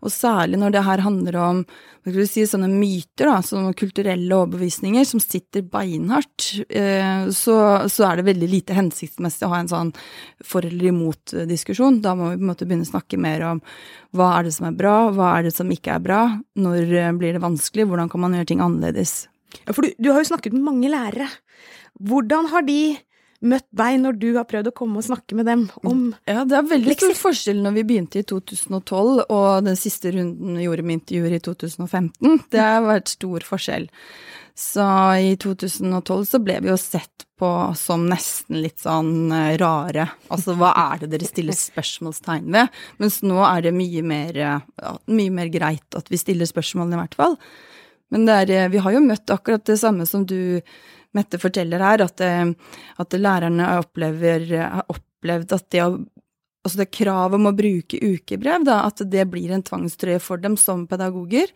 Og 0.00 0.12
særlig 0.14 0.60
når 0.60 0.76
det 0.76 0.84
her 0.86 1.04
handler 1.04 1.40
om 1.40 1.64
hva 2.00 2.08
skal 2.08 2.22
vi 2.22 2.28
si, 2.30 2.44
sånne 2.48 2.68
myter, 2.72 3.28
da, 3.28 3.40
sånne 3.44 3.74
kulturelle 3.76 4.36
overbevisninger 4.38 5.04
som 5.04 5.20
sitter 5.20 5.66
beinhardt, 5.68 6.46
uh, 6.72 7.26
så, 7.34 7.56
så, 7.90 8.06
er 8.08 8.20
det 8.20 8.28
veldig 8.30 8.50
lite 8.54 8.76
hensiktsmessig 8.76 9.48
å 9.48 9.52
ha 9.52 9.64
en 9.64 9.72
sånn 9.72 9.94
for 10.46 10.64
eller 10.64 10.92
imot-diskusjon. 10.92 12.00
Da 12.04 12.14
må 12.16 12.30
vi 12.30 12.38
på 12.38 12.46
en 12.46 12.52
måte 12.52 12.68
begynne 12.68 12.88
å 12.88 12.92
snakke 12.92 13.20
mer 13.20 13.44
om 13.50 13.64
hva 14.16 14.32
er 14.38 14.46
det 14.46 14.54
som 14.56 14.70
er 14.70 14.78
bra, 14.78 14.96
hva 15.14 15.34
er 15.36 15.48
det 15.48 15.56
som 15.56 15.68
ikke 15.70 15.98
er 15.98 16.06
bra, 16.06 16.22
når 16.58 17.12
blir 17.20 17.36
det 17.36 17.44
vanskelig, 17.44 17.90
hvordan 17.90 18.10
kan 18.10 18.24
man 18.24 18.38
gjøre 18.38 18.52
ting 18.52 18.64
annerledes. 18.64 19.29
Ja, 19.66 19.74
for 19.74 19.86
du, 19.86 19.92
du, 19.98 20.10
har 20.12 20.22
jo 20.22 20.30
snakket 20.32 20.56
med 20.56 20.66
mange 20.66 20.90
lærere. 20.92 21.28
Hvordan 22.00 22.50
har 22.52 22.66
de 22.66 22.80
møtt 23.40 23.66
deg 23.72 23.96
når 24.02 24.18
du 24.20 24.26
har 24.36 24.44
prøvd 24.48 24.68
å 24.68 24.74
komme 24.76 25.00
og 25.00 25.06
snakke 25.06 25.36
med 25.38 25.48
dem 25.48 25.62
om 25.88 26.10
Ja, 26.28 26.44
det 26.44 26.58
er 26.58 26.66
veldig 26.68 26.96
stor 26.98 27.16
forskjell 27.16 27.62
når 27.64 27.78
vi 27.78 27.86
begynte 27.88 28.20
i 28.20 28.26
2012 28.28 29.22
og 29.24 29.46
den 29.64 29.78
siste 29.80 30.12
runden 30.12 30.58
vi 30.60 30.66
gjorde 30.66 30.84
med 30.84 30.98
intervjuer 30.98 31.38
i 31.38 31.40
2015. 31.46 32.44
Det 32.52 32.60
har 32.60 32.84
vært 32.84 33.14
stor 33.14 33.48
forskjell. 33.48 33.88
Så 34.60 34.84
i 35.24 35.32
2012 35.40 36.26
så 36.28 36.40
ble 36.44 36.58
vi 36.60 36.68
jo 36.68 36.76
sett 36.80 37.24
på 37.40 37.50
som 37.80 38.04
nesten 38.10 38.58
litt 38.60 38.82
sånn 38.82 39.32
eh, 39.32 39.54
rare. 39.60 40.04
Altså 40.28 40.52
hva 40.60 40.74
er 40.92 41.00
det 41.00 41.14
dere 41.14 41.28
stiller 41.30 41.56
spørsmålstegn 41.56 42.50
ved? 42.52 42.80
Mens 43.00 43.22
nå 43.24 43.40
er 43.46 43.64
det 43.64 43.72
mye 43.72 44.04
mer, 44.04 44.36
ja, 44.36 44.92
mye 45.08 45.32
mer 45.32 45.48
greit 45.52 45.96
at 45.96 46.12
vi 46.12 46.20
stiller 46.20 46.50
spørsmålene, 46.50 46.98
i 46.98 47.00
hvert 47.00 47.16
fall. 47.16 47.38
Men 48.10 48.28
er, 48.28 48.50
eh, 48.50 48.68
vi 48.68 48.78
har 48.82 48.94
jo 48.94 49.02
møtt 49.04 49.30
akkurat 49.30 49.64
det 49.64 49.78
samme 49.80 50.06
som 50.06 50.26
du, 50.26 50.60
Mette, 51.10 51.40
forteller 51.42 51.82
her, 51.82 52.04
at, 52.04 52.20
eh, 52.22 52.52
at 53.02 53.14
lærerne 53.18 53.66
opplever, 53.80 54.44
har 54.62 54.84
opplevd 54.86 55.54
at 55.56 55.64
det, 55.74 55.80
altså 55.82 56.78
det 56.78 56.92
kravet 56.94 57.34
om 57.34 57.48
å 57.50 57.56
bruke 57.56 57.98
ukebrev, 57.98 58.62
da, 58.68 58.84
at 58.86 59.02
det 59.10 59.24
blir 59.32 59.50
en 59.50 59.64
tvangstrøye 59.66 60.20
for 60.22 60.38
dem 60.38 60.54
som 60.60 60.84
pedagoger. 60.90 61.50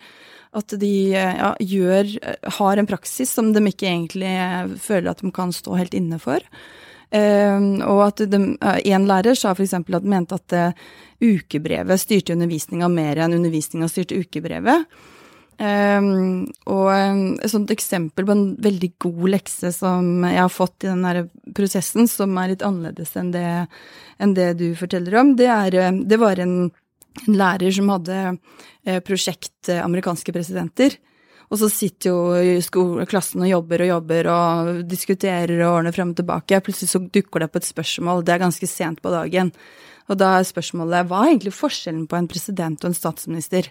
At 0.55 0.75
de 0.79 0.95
eh, 1.15 1.37
ja, 1.39 1.53
gjør, 1.63 2.17
har 2.59 2.83
en 2.83 2.91
praksis 2.91 3.31
som 3.31 3.53
de 3.55 3.63
ikke 3.71 3.91
egentlig 3.91 4.35
føler 4.83 5.13
at 5.13 5.23
de 5.23 5.31
kan 5.35 5.55
stå 5.55 5.79
helt 5.79 5.95
inne 5.95 6.19
for. 6.23 6.43
Uh, 7.15 7.79
og 7.87 8.01
at 8.09 8.23
en 8.27 9.05
lærer 9.07 9.37
sa 9.39 9.53
f.eks. 9.55 9.75
at 9.77 10.07
mente 10.09 10.35
at 10.35 10.55
ukebrevet 11.23 12.01
styrte 12.01 12.35
undervisninga 12.35 12.89
mer 12.91 13.21
enn 13.23 13.37
undervisninga 13.37 13.87
styrte 13.87 14.19
ukebrevet. 14.19 14.89
Um, 15.55 16.49
og 16.67 16.89
et 16.91 17.53
sånt 17.53 17.71
eksempel 17.71 18.27
på 18.27 18.35
en 18.35 18.47
veldig 18.63 18.89
god 19.05 19.27
lekse 19.37 19.71
som 19.77 20.25
jeg 20.27 20.41
har 20.41 20.51
fått 20.51 20.83
i 20.83 20.91
den 20.91 21.29
prosessen, 21.55 22.09
som 22.11 22.35
er 22.41 22.51
litt 22.51 22.65
annerledes 22.67 23.15
enn 23.21 23.31
det, 23.35 23.47
enn 24.19 24.35
det 24.35 24.49
du 24.59 24.73
forteller 24.79 25.15
om, 25.21 25.35
det, 25.39 25.47
er, 25.47 25.77
eh, 25.79 26.01
det 26.11 26.19
var 26.19 26.43
en, 26.43 26.57
en, 27.21 27.37
lærer 27.39 27.71
som 27.77 27.93
hadde 27.95 28.17
eh, 28.33 28.99
prosjekt 29.07 29.71
eh, 29.71 29.79
amerikanske 29.85 30.35
presidenter. 30.35 30.99
Og 31.53 31.61
så 31.61 31.69
sitter 31.71 32.11
jo 32.11 32.59
skolen, 32.65 33.07
klassen 33.07 33.45
og 33.45 33.53
jobber 33.53 33.85
og 33.85 33.91
jobber 33.93 34.31
og 34.33 34.83
diskuterer 34.91 35.55
og 35.61 35.77
ordner 35.77 35.95
frem 35.95 36.11
og 36.11 36.19
tilbake. 36.19 36.63
Plutselig 36.67 36.91
så 36.91 37.03
dukker 37.05 37.45
det 37.45 37.51
opp 37.51 37.61
et 37.61 37.69
spørsmål, 37.69 38.25
det 38.27 38.35
er 38.35 38.43
ganske 38.43 38.71
sent 38.71 39.05
på 39.05 39.13
dagen. 39.13 39.53
Og 40.11 40.19
da 40.19 40.35
er 40.41 40.49
spørsmålet 40.49 41.07
hva 41.07 41.23
er 41.23 41.35
egentlig 41.37 41.55
forskjellen 41.55 42.09
på 42.11 42.19
en 42.19 42.31
president 42.33 42.83
og 42.83 42.91
en 42.91 42.99
statsminister? 42.99 43.71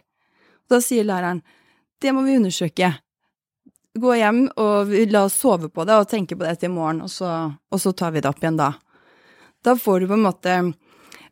da 0.71 0.79
sier 0.83 1.05
læreren 1.07 1.43
det 2.03 2.13
må 2.13 2.25
vi 2.25 2.37
undersøke. 2.37 2.91
Gå 3.93 4.15
hjem 4.17 4.45
og 4.59 4.93
la 5.13 5.25
oss 5.27 5.37
sove 5.39 5.69
på 5.69 5.85
det 5.87 5.95
og 6.01 6.09
tenke 6.09 6.35
på 6.35 6.45
det 6.45 6.57
til 6.59 6.71
i 6.71 6.75
morgen, 6.75 7.03
og 7.05 7.11
så, 7.13 7.29
og 7.53 7.81
så 7.81 7.93
tar 7.95 8.15
vi 8.15 8.23
det 8.23 8.29
opp 8.29 8.41
igjen 8.43 8.59
da. 8.59 8.73
Da 9.63 9.77
får 9.79 10.03
du 10.03 10.09
på 10.09 10.17
en 10.17 10.27
måte 10.27 10.55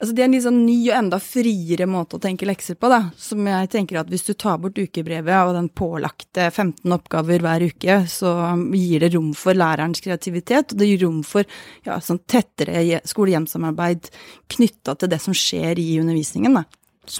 Altså 0.02 0.16
det 0.18 0.24
er 0.24 0.26
en 0.26 0.34
litt 0.34 0.44
sånn 0.48 0.64
ny 0.66 0.76
og 0.88 0.96
enda 0.98 1.18
friere 1.22 1.86
måte 1.86 2.18
å 2.18 2.22
tenke 2.24 2.48
lekser 2.50 2.74
på, 2.74 2.90
da. 2.90 3.12
Som 3.22 3.46
jeg 3.46 3.68
tenker 3.70 4.00
at 4.00 4.10
hvis 4.10 4.24
du 4.26 4.32
tar 4.34 4.58
bort 4.58 4.80
ukebrevet 4.82 5.46
og 5.46 5.54
den 5.54 5.68
pålagte 5.78 6.48
15 6.48 6.96
oppgaver 6.96 7.44
hver 7.46 7.68
uke, 7.70 8.00
så 8.10 8.32
gir 8.74 9.06
det 9.06 9.12
rom 9.14 9.30
for 9.38 9.54
lærerens 9.54 10.02
kreativitet, 10.02 10.74
og 10.74 10.82
det 10.82 10.88
gir 10.90 11.04
rom 11.06 11.22
for 11.22 11.46
ja, 11.86 12.00
sånn 12.02 12.18
tettere 12.26 13.04
skole-hjem-samarbeid 13.14 14.10
knytta 14.56 14.98
til 14.98 15.14
det 15.14 15.22
som 15.22 15.38
skjer 15.38 15.78
i 15.78 15.92
undervisningen, 16.02 16.58
da. 16.58 16.66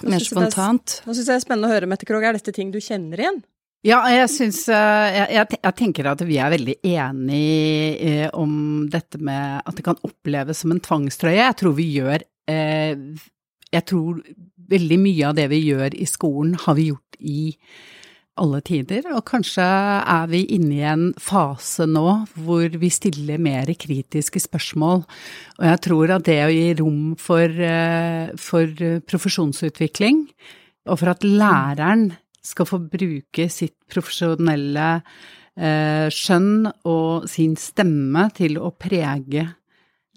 Mer 0.06 0.22
spontant. 0.24 1.00
Nå 1.06 1.16
syns 1.16 1.26
jeg 1.26 1.32
det 1.32 1.40
er 1.40 1.46
spennende 1.46 1.70
å 1.70 1.74
høre, 1.74 1.90
Mette 1.90 2.08
Krogh. 2.08 2.26
Er 2.28 2.38
dette 2.38 2.54
ting 2.56 2.70
du 2.74 2.80
kjenner 2.84 3.22
igjen? 3.22 3.42
Ja, 3.82 4.04
jeg 4.14 4.30
syns 4.30 4.60
eh, 4.70 5.20
jeg, 5.34 5.48
jeg, 5.58 5.74
tenker 5.80 6.12
at 6.12 6.22
vi 6.22 6.38
er 6.38 6.52
veldig 6.54 6.76
enige 6.86 7.96
eh, 7.98 8.28
om 8.38 8.86
dette 8.94 9.18
med 9.18 9.64
at 9.66 9.78
det 9.78 9.86
kan 9.88 9.98
oppleves 10.06 10.62
som 10.62 10.76
en 10.76 10.82
tvangstrøye. 10.86 11.40
Jeg 11.40 11.58
tror 11.58 11.74
vi 11.80 11.88
gjør 11.96 12.22
eh, 12.52 12.94
Jeg 13.74 13.88
tror 13.90 14.22
veldig 14.72 15.00
mye 15.02 15.32
av 15.32 15.40
det 15.40 15.48
vi 15.52 15.64
gjør 15.66 15.98
i 15.98 16.06
skolen, 16.10 16.54
har 16.62 16.78
vi 16.78 16.92
gjort 16.92 17.18
i 17.26 17.40
alle 18.40 18.62
tider, 18.64 19.06
og 19.12 19.26
kanskje 19.28 19.66
er 19.66 20.30
vi 20.32 20.46
inne 20.56 20.78
i 20.78 20.86
en 20.88 21.04
fase 21.20 21.86
nå 21.90 22.06
hvor 22.40 22.78
vi 22.80 22.90
stiller 22.94 23.42
mer 23.42 23.70
kritiske 23.76 24.40
spørsmål. 24.46 25.04
Og 25.60 25.68
jeg 25.68 25.82
tror 25.88 26.16
at 26.16 26.26
det 26.30 26.40
å 26.46 26.54
gi 26.54 26.72
rom 26.80 27.04
for, 27.20 27.46
eh, 27.50 28.32
for 28.40 28.72
profesjonsutvikling, 29.12 30.26
og 30.88 31.00
for 31.00 31.12
at 31.12 31.28
læreren 31.28 32.12
skal 32.42 32.66
få 32.66 32.80
bruke 32.82 33.46
sitt 33.54 33.76
profesjonelle 33.92 34.90
eh, 35.58 36.08
skjønn 36.10 36.72
og 36.90 37.30
sin 37.30 37.56
stemme 37.60 38.30
til 38.34 38.58
å 38.58 38.72
prege, 38.74 39.46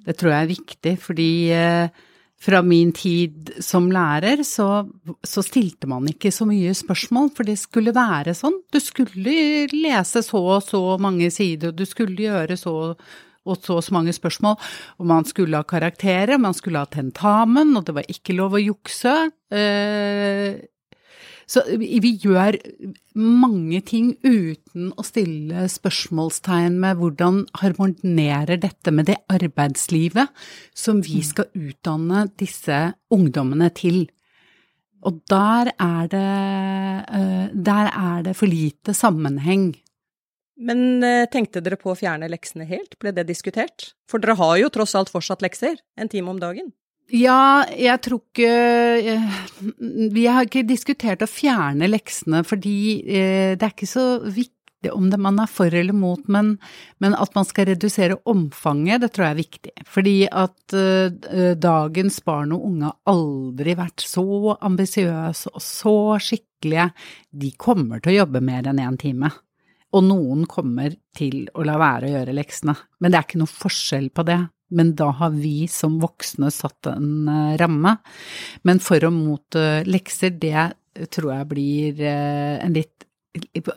det 0.04 0.16
tror 0.21 0.35
jeg 0.35 0.44
er 0.44 0.54
viktig, 0.54 0.94
fordi 1.00 1.30
eh, 1.52 2.04
fra 2.45 2.61
min 2.65 2.93
tid 2.93 3.55
som 3.65 3.87
lærer, 3.93 4.43
så, 4.45 4.85
så, 5.25 5.45
stilte 5.45 5.89
man 5.89 6.09
ikke 6.11 6.33
så 6.35 6.47
mye 6.49 6.75
spørsmål, 6.77 7.31
for 7.37 7.49
det 7.49 7.57
skulle 7.61 7.95
være 7.97 8.35
sånn. 8.37 8.59
Du 8.73 8.81
skulle 8.85 9.69
lese 9.73 10.25
så 10.25 10.43
og 10.59 10.67
så 10.67 10.83
mange 11.01 11.31
sider, 11.33 11.73
og 11.73 11.79
du 11.79 11.87
skulle 11.89 12.27
gjøre 12.27 12.59
så 12.61 12.75
og 13.45 13.59
så 13.61 13.75
og 13.77 13.83
så 13.85 13.93
mange 13.93 14.13
spørsmål, 14.17 14.55
og 14.97 15.09
man 15.11 15.27
skulle 15.29 15.59
ha 15.61 15.67
karakterer, 15.69 16.41
man 16.41 16.57
skulle 16.57 16.81
ha 16.81 16.89
tentamen, 16.89 17.75
og 17.77 17.85
det 17.85 17.93
var 17.99 18.07
ikke 18.09 18.37
lov 18.39 18.57
å 18.57 18.63
jukse. 18.63 19.13
Eh, 19.53 20.63
så 21.47 21.63
vi 21.79 22.15
gjør 22.23 22.57
mange 23.19 23.81
ting 23.87 24.15
uten 24.25 24.91
å 24.97 25.05
stille 25.07 25.67
spørsmålstegn 25.71 26.79
med 26.83 26.99
hvordan 27.01 27.45
harmonerer 27.61 28.61
dette 28.63 28.95
med 28.95 29.11
det 29.11 29.21
arbeidslivet 29.33 30.33
som 30.77 31.03
vi 31.05 31.21
mm. 31.21 31.29
skal 31.31 31.51
utdanne 31.53 32.27
disse 32.41 32.81
ungdommene 33.15 33.71
til. 33.77 34.05
Og 35.05 35.21
der 35.29 35.75
er 35.77 36.11
det, 36.13 36.29
eh, 37.19 37.49
der 37.53 37.91
er 37.93 38.23
det 38.25 38.37
for 38.39 38.49
lite 38.49 38.97
sammenheng. 38.97 39.75
Men 40.57 41.03
eh, 41.03 41.27
tenkte 41.31 41.61
dere 41.65 41.77
på 41.81 41.93
å 41.93 41.99
fjerne 41.99 42.31
leksene 42.31 42.67
helt, 42.69 42.97
ble 43.03 43.13
det 43.13 43.27
diskutert? 43.29 43.93
For 44.11 44.23
dere 44.23 44.39
har 44.39 44.57
jo 44.61 44.71
tross 44.73 44.95
alt 44.97 45.13
fortsatt 45.13 45.43
lekser, 45.45 45.77
en 45.99 46.11
time 46.11 46.31
om 46.31 46.41
dagen? 46.41 46.73
Ja, 47.13 47.67
jeg 47.69 48.01
tror 48.07 48.23
ikke 48.23 48.49
eh, 48.49 49.25
Vi 50.15 50.25
har 50.25 50.47
ikke 50.47 50.65
diskutert 50.65 51.25
å 51.25 51.29
fjerne 51.29 51.89
leksene, 51.91 52.41
fordi 52.49 52.77
eh, 53.05 53.53
det 53.59 53.67
er 53.67 53.75
ikke 53.75 53.91
så 53.91 54.07
viktig 54.25 54.53
om 54.93 55.07
det 55.13 55.17
man 55.21 55.39
er 55.41 55.49
for 55.49 55.73
eller 55.73 55.97
mot, 55.97 56.21
men, 56.29 56.55
men, 57.01 57.15
at 57.17 57.33
man 57.37 57.47
skal 57.49 57.71
redusere 57.71 58.19
omfanget, 58.29 59.01
det 59.01 59.15
tror 59.15 59.25
jeg 59.25 59.35
er 59.35 59.39
viktig. 59.39 59.73
Fordi 59.89 60.15
at 60.29 60.75
uh, 60.77 61.55
dagens 61.57 62.19
barn 62.27 62.53
og 62.53 62.67
unge 62.69 62.91
har 62.91 63.15
aldri 63.15 63.77
vært 63.79 64.05
så 64.05 64.27
ambisiøse 64.59 65.55
og 65.55 65.65
så 65.65 65.95
skikkelige. 66.27 66.91
De 67.33 67.55
kommer 67.57 68.05
til 68.05 68.13
å 68.13 68.19
jobbe 68.19 68.45
mer 68.45 68.69
enn 68.69 68.83
én 68.85 69.01
time. 69.01 69.33
Og 69.97 70.05
noen 70.05 70.45
kommer 70.51 70.99
til 71.17 71.47
å 71.55 71.65
la 71.65 71.79
være 71.81 72.11
å 72.11 72.15
gjøre 72.19 72.37
leksene. 72.37 72.77
Men 73.01 73.13
det 73.13 73.23
er 73.23 73.29
ikke 73.29 73.41
noe 73.41 73.57
forskjell 73.57 74.13
på 74.13 74.29
det 74.29 74.43
men 74.75 74.95
da 74.99 75.11
har 75.14 75.31
vi 75.31 75.69
som 75.71 75.99
voksne 76.02 76.50
satt 76.50 76.90
en 76.90 77.28
eh, 77.28 77.57
ramme. 77.61 77.97
Men 78.62 78.83
for 78.83 79.07
og 79.07 79.14
mot 79.14 79.59
eh, 79.59 79.87
lekser, 79.87 80.35
det 80.43 81.09
tror 81.14 81.33
jeg 81.33 81.50
blir 81.50 82.02
eh, 82.02 82.59
en 82.64 82.76
litt 82.76 82.93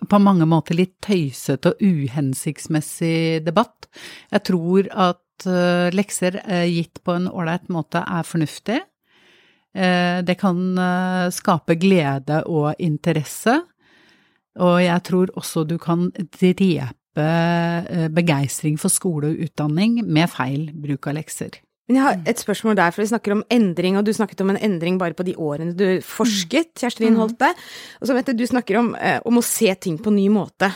på 0.06 0.18
mange 0.22 0.46
måter 0.46 0.77
litt 0.77 1.00
tøysete 1.01 1.72
og 1.72 1.80
uhensiktsmessig 1.82 3.42
debatt. 3.42 3.88
Jeg 4.30 4.44
tror 4.46 4.89
at 4.94 5.48
lekser 5.98 6.38
gitt 6.70 7.01
på 7.01 7.16
en 7.18 7.25
ålreit 7.25 7.66
måte 7.74 8.04
er 8.06 8.25
fornuftig. 8.25 8.77
Det 9.74 10.36
kan 10.38 10.62
skape 11.34 11.74
glede 11.82 12.44
og 12.46 12.77
interesse. 12.77 13.56
Og 14.62 14.77
jeg 14.84 15.06
tror 15.10 15.34
også 15.42 15.66
du 15.66 15.80
kan 15.82 16.12
drepe 16.13 17.07
skape 17.18 17.88
eh, 17.90 18.10
begeistring 18.14 18.78
for 18.80 18.94
skole 18.94 19.32
og 19.32 19.48
utdanning 19.48 20.04
med 20.06 20.30
feil 20.30 20.70
bruk 20.74 21.08
av 21.08 21.18
lekser. 21.18 21.62
Men 21.88 21.96
jeg 21.96 22.04
har 22.04 22.18
et 22.28 22.40
spørsmål 22.40 22.76
der, 22.76 22.92
for 22.92 23.02
vi 23.02 23.12
snakker 23.14 23.32
om 23.32 23.44
endring, 23.50 23.96
og 23.98 24.06
du 24.06 24.12
snakket 24.12 24.42
om 24.44 24.50
en 24.52 24.60
endring 24.60 24.98
bare 25.00 25.16
på 25.16 25.24
de 25.24 25.38
årene 25.40 25.72
du 25.74 26.02
forsket. 26.04 26.74
Kjerstin 26.76 27.16
mm. 27.16 27.22
Holte. 27.22 27.54
Og 28.02 28.10
så 28.10 28.18
vet 28.18 28.28
du, 28.28 28.34
du 28.36 28.46
snakker 28.46 28.82
om, 28.82 28.92
eh, 29.00 29.22
om 29.26 29.40
å 29.40 29.46
se 29.46 29.72
ting 29.80 29.98
på 29.98 30.12
ny 30.12 30.28
måte. 30.30 30.74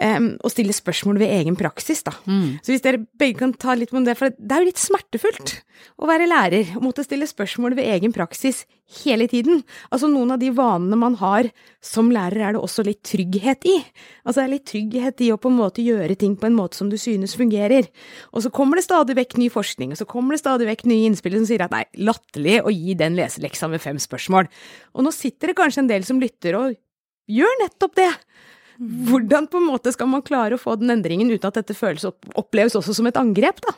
Um, 0.00 0.28
stille 0.52 0.74
spørsmål 0.76 1.20
ved 1.20 1.32
egen 1.40 1.56
praksis, 1.58 2.02
da. 2.06 2.14
Mm. 2.26 2.58
Så 2.64 2.72
hvis 2.72 2.84
dere 2.84 3.02
begge 3.18 3.40
kan 3.40 3.54
ta 3.56 3.76
litt 3.78 3.92
om 3.96 4.06
det, 4.06 4.16
for 4.18 4.32
det 4.32 4.52
er 4.52 4.64
jo 4.64 4.70
litt 4.70 4.82
smertefullt 4.82 5.54
å 6.00 6.08
være 6.08 6.28
lærer, 6.28 6.74
å 6.76 6.82
måtte 6.84 7.04
stille 7.04 7.28
spørsmål 7.28 7.76
ved 7.76 7.88
egen 7.96 8.14
praksis 8.16 8.64
hele 9.02 9.26
tiden. 9.30 9.64
Altså 9.90 10.08
noen 10.10 10.34
av 10.34 10.40
de 10.40 10.52
vanene 10.54 10.98
man 10.98 11.16
har 11.20 11.48
som 11.84 12.10
lærer, 12.12 12.38
er 12.46 12.56
det 12.56 12.62
også 12.62 12.84
litt 12.86 13.02
trygghet 13.06 13.66
i. 13.68 13.74
Altså 14.24 14.40
det 14.40 14.44
er 14.44 14.52
litt 14.54 14.66
trygghet 14.70 15.24
i 15.26 15.30
å 15.34 15.40
på 15.40 15.50
en 15.52 15.58
måte 15.58 15.84
gjøre 15.84 16.18
ting 16.18 16.36
på 16.38 16.48
en 16.48 16.56
måte 16.56 16.78
som 16.78 16.90
du 16.92 16.98
synes 17.00 17.36
fungerer. 17.38 17.90
Og 18.32 18.46
så 18.46 18.52
kommer 18.54 18.78
det 18.78 18.86
stadig 18.86 19.18
vekk 19.18 19.38
ny 19.42 19.50
forskning, 19.52 19.92
og 19.92 20.00
så 20.00 20.08
kommer 20.08 20.36
det 20.36 20.42
stadig 20.44 20.70
vekk 20.70 20.86
nye 20.90 21.10
innspill 21.10 21.38
som 21.38 21.48
sier 21.48 21.66
at 21.66 21.74
nei, 21.74 21.84
latterlig 21.98 22.60
å 22.62 22.74
gi 22.74 22.96
den 22.98 23.18
leseleksa 23.18 23.70
med 23.72 23.82
fem 23.84 24.00
spørsmål. 24.02 24.50
Og 24.94 25.06
nå 25.06 25.14
sitter 25.14 25.52
det 25.52 25.58
kanskje 25.58 25.84
en 25.84 25.92
del 25.92 26.06
som 26.06 26.22
lytter 26.22 26.58
og 26.58 26.76
gjør 27.26 27.58
nettopp 27.64 27.98
det. 27.98 28.12
Hvordan 28.78 29.48
på 29.50 29.60
en 29.60 29.68
måte 29.70 29.92
skal 29.94 30.10
man 30.10 30.24
klare 30.26 30.56
å 30.56 30.60
få 30.60 30.76
den 30.80 30.92
endringen 30.92 31.30
uten 31.32 31.48
at 31.48 31.60
dette 31.60 31.76
føles 31.76 32.04
opp, 32.08 32.28
oppleves 32.36 32.76
også 32.78 32.96
som 32.98 33.08
et 33.08 33.20
angrep, 33.20 33.62
da? 33.64 33.76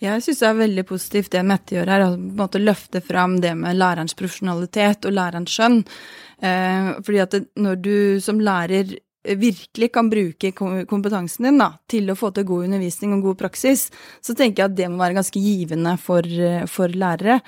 Jeg 0.00 0.24
syns 0.24 0.38
det 0.40 0.48
er 0.48 0.60
veldig 0.62 0.84
positivt 0.88 1.32
det 1.34 1.42
Mette 1.44 1.76
gjør 1.76 1.90
her, 1.92 2.06
å 2.08 2.60
løfte 2.62 3.02
fram 3.04 3.36
det 3.42 3.52
med 3.58 3.76
lærerens 3.76 4.16
profesjonalitet 4.16 5.04
og 5.08 5.12
lærerens 5.12 5.52
skjønn. 5.52 5.82
Eh, 6.40 6.92
fordi 7.04 7.20
at 7.20 7.34
det, 7.36 7.42
når 7.60 7.82
du 7.84 7.96
som 8.24 8.40
lærer 8.40 8.94
virkelig 9.22 9.90
kan 9.92 10.08
bruke 10.10 10.52
kompetansen 10.88 11.44
din 11.44 11.58
da, 11.60 11.74
til 11.90 12.08
å 12.08 12.16
få 12.16 12.30
til 12.32 12.46
god 12.48 12.68
undervisning 12.68 13.12
og 13.16 13.26
god 13.30 13.40
praksis, 13.42 13.88
så 14.24 14.34
tenker 14.36 14.62
jeg 14.62 14.70
at 14.70 14.76
det 14.78 14.88
må 14.88 15.00
være 15.02 15.18
ganske 15.18 15.42
givende 15.42 15.96
for, 16.00 16.24
for 16.72 16.92
lærere. 16.96 17.40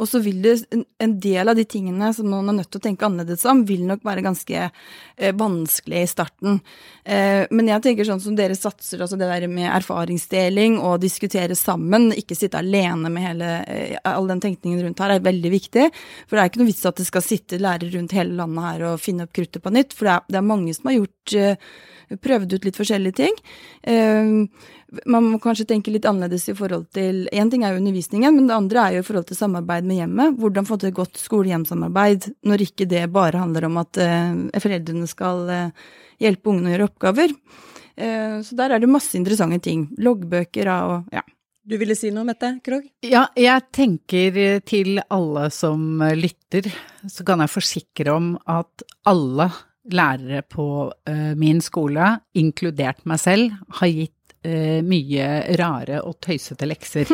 Og 0.00 0.08
så 0.08 0.22
vil 0.24 0.40
det 0.44 0.54
en 0.72 1.14
del 1.20 1.52
av 1.52 1.58
de 1.58 1.66
tingene 1.68 2.10
som 2.16 2.30
man 2.32 2.48
er 2.48 2.60
nødt 2.60 2.70
til 2.72 2.80
å 2.80 2.86
tenke 2.86 3.04
annerledes 3.04 3.44
om, 3.50 3.64
vil 3.68 3.84
nok 3.88 4.06
være 4.08 4.24
ganske 4.24 4.62
eh, 4.64 5.34
vanskelig 5.36 6.00
i 6.04 6.10
starten. 6.10 6.60
Eh, 7.04 7.44
men 7.52 7.68
jeg 7.74 7.84
tenker 7.84 8.08
sånn 8.08 8.22
som 8.24 8.38
dere 8.38 8.56
satser, 8.56 9.02
altså 9.04 9.18
det 9.20 9.28
der 9.28 9.48
med 9.52 9.68
erfaringsdeling 9.68 10.78
og 10.80 11.02
diskutere 11.04 11.58
sammen, 11.58 12.10
ikke 12.16 12.38
sitte 12.38 12.62
alene 12.62 13.12
med 13.12 13.26
hele 13.26 13.52
eh, 13.68 13.94
all 14.08 14.30
den 14.30 14.42
tenkningen 14.44 14.86
rundt 14.86 15.04
her, 15.04 15.18
er 15.18 15.28
veldig 15.28 15.52
viktig. 15.52 15.88
For 16.24 16.38
det 16.38 16.44
er 16.44 16.52
ikke 16.52 16.64
noe 16.64 16.72
vits 16.72 16.88
at 16.88 17.00
det 17.00 17.08
skal 17.10 17.26
sitte 17.26 17.60
lærere 17.60 17.92
rundt 17.98 18.16
hele 18.16 18.38
landet 18.38 18.68
her 18.70 18.88
og 18.92 19.02
finne 19.02 19.28
opp 19.28 19.36
kruttet 19.36 19.64
på 19.64 19.74
nytt, 19.74 19.92
for 19.96 20.08
det 20.08 20.16
er, 20.16 20.26
det 20.32 20.40
er 20.40 20.50
mange 20.54 20.74
som 20.76 20.88
har 20.88 20.98
gjort 21.00 21.14
prøvd 22.24 22.54
ut 22.56 22.64
litt 22.64 22.78
forskjellige 22.78 23.18
ting. 23.18 23.34
Man 25.12 25.26
må 25.28 25.36
kanskje 25.44 25.66
tenke 25.68 25.92
litt 25.92 26.06
annerledes 26.08 26.46
i 26.48 26.56
forhold 26.56 26.86
til 26.96 27.26
Én 27.28 27.50
ting 27.52 27.64
er 27.66 27.74
jo 27.74 27.82
undervisningen, 27.82 28.32
men 28.32 28.48
det 28.48 28.56
andre 28.56 28.80
er 28.80 28.96
jo 28.96 29.02
i 29.02 29.06
forhold 29.06 29.28
til 29.28 29.36
samarbeid 29.36 29.84
med 29.84 30.00
hjemmet. 30.00 30.38
Hvordan 30.40 30.68
få 30.68 30.78
til 30.80 30.88
et 30.88 30.96
godt 30.96 31.20
skole-hjem-samarbeid 31.20 32.30
når 32.48 32.64
ikke 32.64 32.88
det 32.88 33.04
bare 33.12 33.42
handler 33.42 33.68
om 33.68 33.76
at 33.82 34.00
foreldrene 34.64 35.08
skal 35.10 35.44
hjelpe 36.16 36.48
ungene 36.54 36.72
å 36.72 36.74
gjøre 36.76 36.88
oppgaver. 36.88 37.36
Så 37.98 38.56
der 38.56 38.72
er 38.72 38.80
det 38.80 38.88
masse 38.88 39.18
interessante 39.18 39.60
ting. 39.68 39.88
Loggbøker 40.00 40.72
og 40.78 41.12
ja. 41.12 41.26
Du 41.68 41.74
ville 41.76 41.92
si 41.92 42.08
noe, 42.08 42.24
Mette 42.24 42.54
Krogh? 42.64 42.86
Ja, 43.04 43.26
jeg 43.36 43.66
tenker 43.76 44.62
til 44.64 45.02
alle 45.12 45.50
som 45.52 46.00
lytter, 46.16 46.64
så 47.04 47.26
kan 47.28 47.44
jeg 47.44 47.52
forsikre 47.52 48.14
om 48.14 48.30
at 48.48 48.86
alle 49.04 49.50
lærere 49.94 50.42
på 50.46 50.68
uh, 50.90 51.34
min 51.38 51.62
skole, 51.64 52.16
inkludert 52.38 53.04
meg 53.08 53.20
selv, 53.22 53.54
har 53.80 53.92
gitt 53.92 54.34
uh, 54.46 54.80
mye 54.86 55.28
rare 55.60 56.02
og 56.04 56.18
tøysete 56.24 56.68
lekser. 56.68 57.12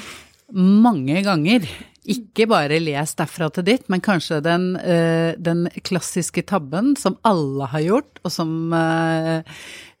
Mange 0.86 1.22
ganger. 1.26 1.68
Ikke 2.10 2.46
bare 2.50 2.80
les 2.82 3.12
derfra 3.18 3.50
til 3.54 3.66
ditt, 3.68 3.84
men 3.92 4.02
kanskje 4.02 4.40
den, 4.44 4.72
uh, 4.80 5.36
den 5.38 5.66
klassiske 5.86 6.44
tabben 6.48 6.94
som 6.98 7.18
alle 7.28 7.70
har 7.74 7.86
gjort, 7.86 8.22
og 8.24 8.34
som 8.34 8.54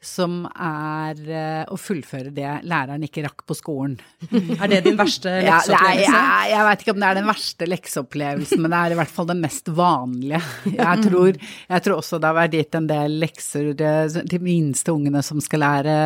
som 0.00 0.46
er 0.48 1.66
å 1.68 1.76
fullføre 1.76 2.30
det 2.32 2.48
læreren 2.68 3.02
ikke 3.04 3.24
rakk 3.26 3.44
på 3.48 3.56
skolen. 3.58 3.98
Er 4.30 4.70
det 4.72 4.80
din 4.86 4.96
verste 4.96 5.32
lekseopplevelse? 5.44 5.74
Ja, 5.76 6.20
jeg, 6.40 6.52
jeg, 6.54 6.64
vet 6.68 6.84
ikke 6.84 6.94
om 6.94 7.02
det 7.02 7.08
er 7.10 7.18
den 7.18 7.28
verste 7.28 7.68
lekseopplevelsen, 7.68 8.62
men 8.64 8.72
det 8.72 8.80
er 8.80 8.94
i 8.94 8.98
hvert 9.00 9.12
fall 9.12 9.28
den 9.28 9.42
mest 9.44 9.68
vanlige. 9.76 10.40
Jeg 10.70 11.04
tror, 11.04 11.36
jeg 11.36 11.84
tror 11.84 12.00
også 12.00 12.20
det 12.20 12.30
har 12.30 12.38
vært 12.38 12.56
gitt 12.56 12.78
en 12.78 12.88
del 12.88 13.18
lekser 13.20 13.70
til 13.76 14.16
de 14.32 14.40
minste 14.42 14.94
ungene 14.94 15.22
som 15.26 15.42
skal 15.44 15.64
lære 15.66 15.96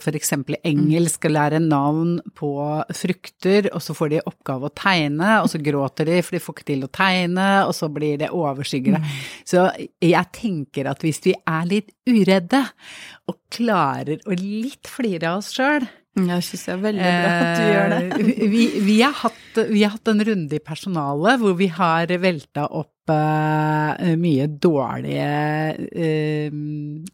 f.eks. 0.00 0.34
engelsk, 0.34 1.20
skal 1.20 1.36
lære 1.36 1.62
navn 1.62 2.16
på 2.34 2.50
frukter, 2.96 3.70
og 3.70 3.82
så 3.84 3.94
får 3.94 4.16
de 4.16 4.24
oppgave 4.26 4.66
å 4.66 4.74
tegne, 4.74 5.38
og 5.44 5.50
så 5.52 5.62
gråter 5.62 6.10
de 6.10 6.18
for 6.24 6.34
de 6.34 6.42
får 6.42 6.58
ikke 6.58 6.68
til 6.72 6.86
å 6.86 6.90
tegne, 6.90 7.48
og 7.68 7.74
så 7.76 7.90
blir 7.92 8.18
det 8.24 8.32
overskyggende. 8.34 9.02
Så 9.46 9.68
jeg 10.02 10.26
tenker 10.34 10.90
at 10.90 11.06
hvis 11.06 11.22
vi 11.24 11.36
er 11.38 11.70
litt 11.70 11.94
uredde 12.10 12.64
og 13.30 13.38
klarer 13.54 14.24
å 14.26 14.38
litt 14.38 14.90
flire 14.90 15.34
av 15.34 15.42
oss 15.42 15.52
sjøl 15.56 15.86
jeg 16.14 16.44
syns 16.46 16.62
det 16.62 16.72
er 16.72 16.82
veldig 16.82 17.06
bra 17.10 17.30
at 17.34 17.56
du 17.58 17.64
gjør 17.66 17.92
det. 17.92 18.48
vi, 18.52 18.64
vi, 18.86 18.98
har 19.02 19.16
hatt, 19.18 19.56
vi, 19.66 19.80
har 19.82 19.96
hatt, 19.96 20.10
en 20.12 20.22
runde 20.28 20.54
i 20.54 20.62
personalet 20.62 21.40
hvor 21.42 21.56
vi 21.58 21.66
har 21.74 22.12
velta 22.22 22.68
opp 22.70 22.93
mye 23.12 24.46
dårlige 24.48 25.26
uh, 25.76 26.54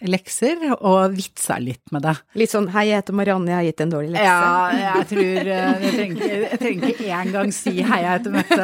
lekser 0.06 0.62
og 0.76 1.16
vitser 1.16 1.62
litt 1.64 1.92
med 1.94 2.04
det. 2.06 2.14
Litt 2.38 2.52
sånn 2.52 2.68
'hei, 2.70 2.86
jeg 2.90 3.02
heter 3.02 3.16
Marianne, 3.18 3.50
jeg 3.50 3.58
har 3.58 3.66
gitt 3.66 3.82
en 3.84 3.94
dårlig 3.94 4.12
lekse'? 4.14 4.28
Ja, 4.28 4.94
jeg 4.94 5.08
tror 5.10 5.50
uh, 5.50 5.82
Jeg 5.82 6.60
trenger, 6.62 6.88
ikke 6.92 7.08
engang 7.20 7.52
si 7.54 7.74
'hei, 7.82 8.00
jeg 8.04 8.12
heter 8.14 8.30
Mette'. 8.36 8.60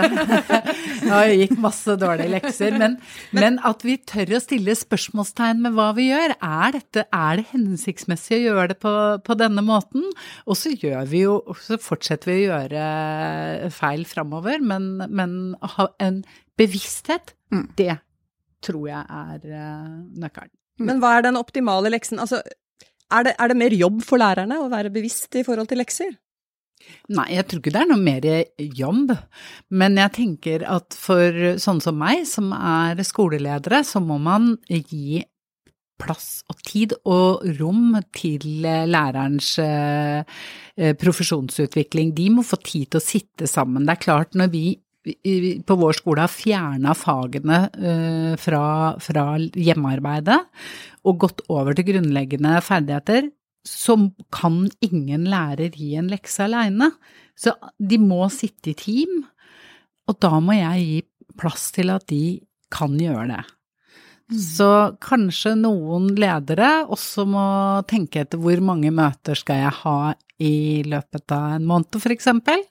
Jeg 1.07 1.11
har 1.11 1.35
gitt 1.43 1.59
masse 1.63 1.97
dårlige 2.01 2.33
lekser. 2.37 2.79
Men, 2.79 2.97
men, 3.37 3.59
at 3.67 3.85
vi 3.87 3.97
tør 3.99 4.37
å 4.37 4.43
stille 4.43 4.77
spørsmålstegn 4.79 5.63
med 5.67 5.77
hva 5.77 5.91
vi 5.97 6.09
gjør. 6.11 6.37
Er, 6.41 6.79
dette, 6.79 7.07
er 7.11 7.41
det 7.41 7.47
hensiktsmessig 7.53 8.41
å 8.41 8.45
gjøre 8.47 8.71
det 8.75 8.79
på, 8.83 8.95
på 9.27 9.39
denne 9.39 9.65
måten? 9.67 10.07
Og 10.47 10.59
så 10.59 10.73
gjør 10.75 11.07
vi 11.11 11.27
jo, 11.27 11.39
så 11.63 11.79
fortsetter 11.83 12.33
vi 12.33 12.39
å 12.41 12.49
gjøre 12.49 13.71
feil 13.75 14.07
framover, 14.09 14.63
men, 14.63 14.91
men 15.11 15.39
ha 15.77 15.91
en 16.03 16.23
bevissthet, 16.59 17.35
mm. 17.55 17.67
det 17.79 17.97
tror 18.65 18.87
jeg 18.89 19.03
er 19.03 19.43
uh, 19.53 19.97
nøkkelen. 20.23 20.53
Men 20.87 21.01
hva 21.01 21.15
er 21.17 21.27
den 21.29 21.39
optimale 21.41 21.93
leksen? 21.93 22.21
Altså, 22.21 22.43
er 23.13 23.27
det, 23.27 23.35
er 23.41 23.53
det 23.53 23.59
mer 23.59 23.75
jobb 23.77 24.03
for 24.05 24.21
lærerne 24.21 24.59
å 24.61 24.71
være 24.73 24.93
bevisst 24.93 25.39
i 25.39 25.45
forhold 25.47 25.71
til 25.71 25.81
lekser? 25.81 26.17
Nei, 27.17 27.31
jeg 27.33 27.47
tror 27.49 27.63
ikke 27.63 27.73
det 27.73 27.81
er 27.81 27.89
noe 27.89 28.03
mer 28.03 28.27
jobb, 28.77 29.15
men 29.81 29.97
jeg 29.97 30.13
tenker 30.19 30.67
at 30.69 30.97
for 30.99 31.57
sånne 31.63 31.85
som 31.85 31.97
meg, 31.99 32.27
som 32.29 32.53
er 32.53 33.01
skoleledere, 33.07 33.81
så 33.87 34.03
må 34.05 34.19
man 34.23 34.53
gi 34.69 35.23
plass 36.01 36.43
og 36.53 36.61
tid 36.67 36.95
og 37.09 37.45
rom 37.59 37.97
til 38.17 38.65
eh, 38.69 38.85
lærerens 38.89 39.55
eh, 39.63 40.21
eh, 40.77 40.95
profesjonsutvikling. 41.01 42.13
De 42.17 42.29
må 42.35 42.45
få 42.47 42.61
tid 42.61 42.93
til 42.93 43.01
å 43.01 43.05
sitte 43.05 43.49
sammen. 43.51 43.87
Det 43.87 43.97
er 43.97 44.05
klart, 44.05 44.37
når 44.37 44.53
vi 44.53 44.67
på 45.07 45.77
vår 45.79 45.97
skole 46.01 46.25
har 46.25 46.33
fjerna 46.33 46.95
fagene 46.99 47.61
fra, 48.43 48.63
fra 48.99 49.25
hjemmearbeidet 49.39 50.41
og 51.07 51.21
gått 51.23 51.45
over 51.53 51.77
til 51.77 51.87
grunnleggende 51.93 52.57
ferdigheter, 52.67 53.29
så 53.67 53.97
kan 54.35 54.65
ingen 54.85 55.27
lærer 55.31 55.75
gi 55.75 55.95
en 55.99 56.11
lekse 56.11 56.45
aleine. 56.47 56.91
Så 57.39 57.55
de 57.79 57.99
må 58.03 58.27
sitte 58.33 58.73
i 58.73 58.79
team, 58.79 59.21
og 60.07 60.19
da 60.23 60.39
må 60.43 60.57
jeg 60.57 60.87
gi 60.87 61.01
plass 61.37 61.71
til 61.77 61.93
at 61.95 62.07
de 62.11 62.39
kan 62.73 62.95
gjøre 62.99 63.29
det. 63.35 63.43
Mm. 64.27 64.39
Så 64.43 64.69
kanskje 64.99 65.53
noen 65.59 66.09
ledere 66.19 66.71
også 66.91 67.27
må 67.31 67.49
tenke 67.87 68.25
etter 68.25 68.41
hvor 68.43 68.59
mange 68.65 68.91
møter 68.95 69.39
skal 69.39 69.61
jeg 69.63 69.75
ha 69.85 69.99
i 70.43 70.83
løpet 70.85 71.33
av 71.33 71.55
en 71.57 71.69
måned, 71.69 71.99
eksempel, 72.13 72.65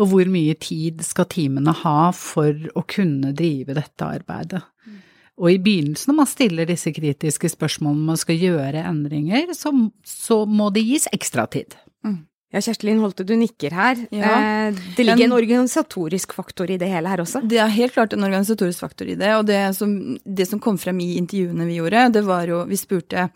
og 0.00 0.08
hvor 0.10 0.30
mye 0.32 0.56
tid 0.58 1.04
skal 1.06 1.28
teamene 1.30 1.74
ha 1.84 2.10
for 2.16 2.56
å 2.74 2.82
kunne 2.88 3.34
drive 3.36 3.76
dette 3.76 4.08
arbeidet. 4.08 4.62
Mm. 4.86 4.96
Og 5.36 5.52
i 5.52 5.60
begynnelsen, 5.62 6.10
når 6.10 6.18
man 6.22 6.30
stiller 6.30 6.70
disse 6.70 6.94
kritiske 6.96 7.52
spørsmålene 7.52 8.10
man 8.14 8.20
skal 8.20 8.40
gjøre 8.40 8.86
endringer, 8.88 9.52
så, 9.54 9.74
så 10.02 10.42
må 10.48 10.72
det 10.74 10.86
gis 10.88 11.06
ekstra 11.12 11.46
tid. 11.52 11.76
Mm. 12.06 12.24
Ja, 12.54 12.60
Kjerstelin 12.62 13.00
Holte, 13.02 13.24
du 13.26 13.34
nikker 13.36 13.74
her. 13.74 13.98
Ja. 14.14 14.32
Eh, 14.68 14.76
det 14.96 15.04
ligger 15.04 15.24
en 15.26 15.34
organisatorisk 15.34 16.32
faktor 16.36 16.70
i 16.70 16.78
det 16.78 16.86
hele 16.92 17.10
her 17.10 17.22
også? 17.24 17.42
Det 17.42 17.58
er 17.58 17.72
helt 17.74 17.96
klart 17.96 18.14
en 18.14 18.22
organisatorisk 18.22 18.84
faktor 18.84 19.10
i 19.10 19.16
det. 19.18 19.32
Og 19.34 19.48
det 19.48 19.58
som, 19.74 19.90
det 20.22 20.46
som 20.46 20.62
kom 20.62 20.78
frem 20.78 21.00
i 21.02 21.16
intervjuene 21.18 21.66
vi 21.66 21.80
gjorde, 21.80 22.04
det 22.14 22.22
var 22.26 22.46
jo 22.46 22.62
Vi 22.70 22.78
spurte 22.78 23.26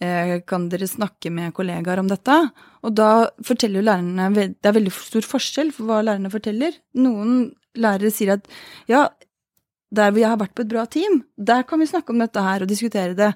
eh, 0.00 0.38
kan 0.48 0.68
dere 0.72 0.88
snakke 0.88 1.30
med 1.30 1.52
kollegaer 1.56 2.00
om 2.00 2.08
dette. 2.08 2.38
Og 2.84 2.96
da 2.96 3.10
forteller 3.44 3.82
jo 3.82 3.88
lærerne 3.90 4.48
Det 4.56 4.70
er 4.70 4.78
veldig 4.78 4.94
stor 4.96 5.28
forskjell 5.28 5.74
for 5.76 5.90
hva 5.90 6.00
lærerne 6.00 6.32
forteller. 6.32 6.72
Noen 6.96 7.52
lærere 7.76 8.12
sier 8.14 8.38
at 8.38 8.48
ja, 8.88 9.08
der 9.94 10.10
hvor 10.10 10.22
jeg 10.22 10.32
har 10.32 10.40
vært 10.40 10.56
på 10.56 10.64
et 10.64 10.72
bra 10.72 10.86
team, 10.90 11.22
der 11.36 11.62
kan 11.68 11.80
vi 11.82 11.90
snakke 11.90 12.14
om 12.14 12.22
dette 12.22 12.42
her 12.42 12.64
og 12.64 12.70
diskutere 12.70 13.16
det. 13.18 13.32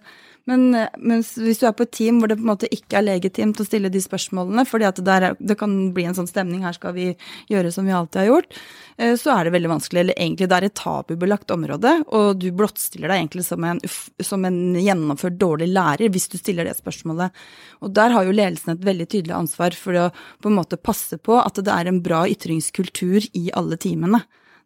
Men 0.49 0.71
mens 0.97 1.35
hvis 1.37 1.61
du 1.61 1.67
er 1.69 1.75
på 1.77 1.85
et 1.85 1.93
team 1.93 2.21
hvor 2.21 2.31
det 2.31 2.39
på 2.39 2.45
en 2.47 2.51
måte 2.55 2.71
ikke 2.73 2.99
er 3.01 3.05
legitimt 3.05 3.59
å 3.61 3.67
stille 3.67 3.91
de 3.93 4.01
spørsmålene, 4.01 4.65
fordi 4.69 4.87
at 4.89 5.01
det, 5.01 5.05
der, 5.09 5.37
det 5.37 5.59
kan 5.61 5.75
bli 5.97 6.07
en 6.09 6.17
sånn 6.17 6.31
stemning, 6.31 6.63
her 6.65 6.77
skal 6.77 6.95
vi 6.97 7.11
gjøre 7.53 7.73
som 7.75 7.85
vi 7.89 7.93
alltid 7.93 8.23
har 8.23 8.31
gjort, 8.31 8.57
eh, 8.97 9.13
så 9.21 9.35
er 9.35 9.45
det 9.45 9.53
veldig 9.59 9.73
vanskelig. 9.75 10.01
Eller 10.03 10.17
egentlig 10.17 10.49
det 10.49 10.57
er 10.57 10.69
et 10.71 10.79
tabubelagt 10.79 11.53
område, 11.53 11.93
og 12.09 12.41
du 12.41 12.49
blottstiller 12.57 13.13
deg 13.13 13.27
egentlig 13.27 13.45
som 13.51 13.69
en, 13.69 13.83
som 14.31 14.49
en 14.49 14.59
gjennomført 14.81 15.37
dårlig 15.41 15.69
lærer 15.75 16.09
hvis 16.15 16.31
du 16.33 16.39
stiller 16.41 16.69
det 16.69 16.79
spørsmålet. 16.81 17.45
Og 17.85 17.93
der 18.01 18.17
har 18.17 18.25
jo 18.25 18.37
ledelsen 18.37 18.73
et 18.73 18.89
veldig 18.89 19.09
tydelig 19.13 19.37
ansvar 19.37 19.77
for 19.77 20.01
å 20.01 20.09
på 20.41 20.49
en 20.49 20.61
måte 20.63 20.81
passe 20.81 21.21
på 21.21 21.37
at 21.43 21.61
det 21.61 21.75
er 21.75 21.93
en 21.93 22.01
bra 22.05 22.25
ytringskultur 22.31 23.29
i 23.37 23.51
alle 23.59 23.77
teamene. 23.81 24.25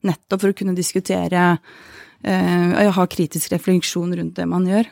Nettopp 0.09 0.43
for 0.43 0.53
å 0.53 0.57
kunne 0.57 0.75
diskutere 0.77 1.45
eh, 2.25 2.91
ha 2.97 3.07
kritisk 3.11 3.53
refleksjon 3.55 4.17
rundt 4.19 4.39
det 4.39 4.49
man 4.51 4.67
gjør. 4.69 4.91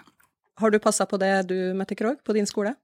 Har 0.61 0.70
du 0.70 0.79
passa 0.83 1.07
på 1.09 1.18
det 1.20 1.33
du, 1.51 1.57
Mette 1.75 1.96
Krogh, 1.99 2.20
på 2.25 2.37
din 2.37 2.49
skole? 2.49 2.75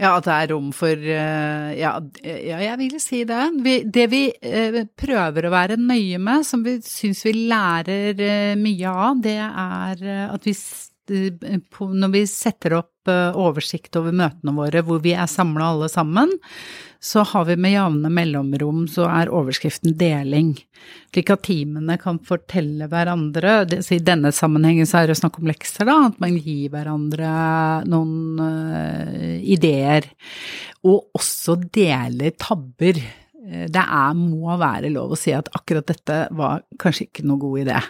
Ja, 0.00 0.16
at 0.16 0.26
det 0.26 0.34
er 0.34 0.50
rom 0.50 0.70
for 0.74 0.96
eh, 0.96 1.72
ja, 1.78 1.92
ja, 2.24 2.60
jeg 2.64 2.78
vil 2.80 2.96
si 3.00 3.22
det. 3.28 3.42
Vi, 3.62 3.76
det 3.84 4.06
vi 4.10 4.22
eh, 4.32 4.80
prøver 4.98 5.46
å 5.46 5.52
være 5.52 5.78
nøye 5.80 6.18
med, 6.18 6.46
som 6.48 6.64
vi 6.66 6.78
syns 6.84 7.22
vi 7.28 7.36
lærer 7.52 8.56
mye 8.58 8.96
av, 9.06 9.20
det 9.22 9.38
er 9.38 10.08
at 10.32 10.48
vi 10.48 10.56
når 11.12 12.10
vi 12.12 12.22
setter 12.30 12.76
opp 12.78 12.91
oversikt 13.10 13.96
over 13.98 14.14
møtene 14.14 14.54
våre 14.54 14.82
hvor 14.86 15.02
vi 15.02 15.16
er 15.16 15.30
samla 15.30 15.72
alle 15.72 15.88
sammen, 15.90 16.30
så 17.02 17.24
har 17.26 17.48
vi 17.48 17.56
med 17.58 17.72
jevne 17.74 18.10
mellomrom, 18.14 18.84
så 18.86 19.08
er 19.10 19.30
overskriften 19.34 19.96
deling. 19.98 20.52
Slik 21.10 21.32
at 21.34 21.42
teamene 21.48 21.96
kan 21.98 22.20
fortelle 22.22 22.86
hverandre, 22.86 23.56
i 23.66 23.98
denne 24.06 24.30
sammenhengen 24.30 24.86
så 24.86 25.00
er 25.00 25.10
det 25.10 25.16
snakk 25.18 25.40
om 25.40 25.50
lekser, 25.50 25.88
da, 25.88 25.96
at 26.12 26.20
man 26.22 26.36
gir 26.38 26.70
hverandre 26.70 27.32
noen 27.90 28.38
uh, 28.38 29.34
ideer. 29.42 30.06
Og 30.86 31.10
også 31.18 31.58
deler 31.74 32.36
tabber. 32.38 33.02
Eh, 33.02 33.66
det 33.66 33.82
er, 33.82 34.14
må 34.18 34.54
være 34.62 34.94
lov 34.94 35.16
å 35.16 35.18
si 35.18 35.34
at 35.34 35.50
akkurat 35.58 35.90
dette 35.90 36.26
var 36.38 36.62
kanskje 36.78 37.08
ikke 37.08 37.26
noe 37.26 37.42
god 37.42 37.64
idé. 37.64 37.80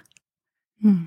Mm. 0.88 1.02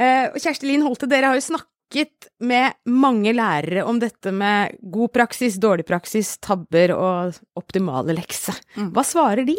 Kjersti 0.00 0.64
Lien 0.64 0.86
Holte, 0.86 1.04
dere 1.10 1.28
har 1.28 1.36
jo 1.36 1.44
snakket 1.44 1.69
snakket 1.90 2.28
med 2.40 2.72
mange 2.86 3.32
lærere 3.32 3.84
om 3.84 3.98
dette 3.98 4.32
med 4.32 4.76
god 4.80 5.12
praksis, 5.12 5.56
dårlig 5.56 5.86
praksis, 5.86 6.38
tabber 6.38 6.92
og 6.94 7.34
optimale 7.56 8.14
lekse. 8.14 8.52
Mm. 8.76 8.92
Hva 8.94 9.02
svarer 9.04 9.44
de? 9.44 9.56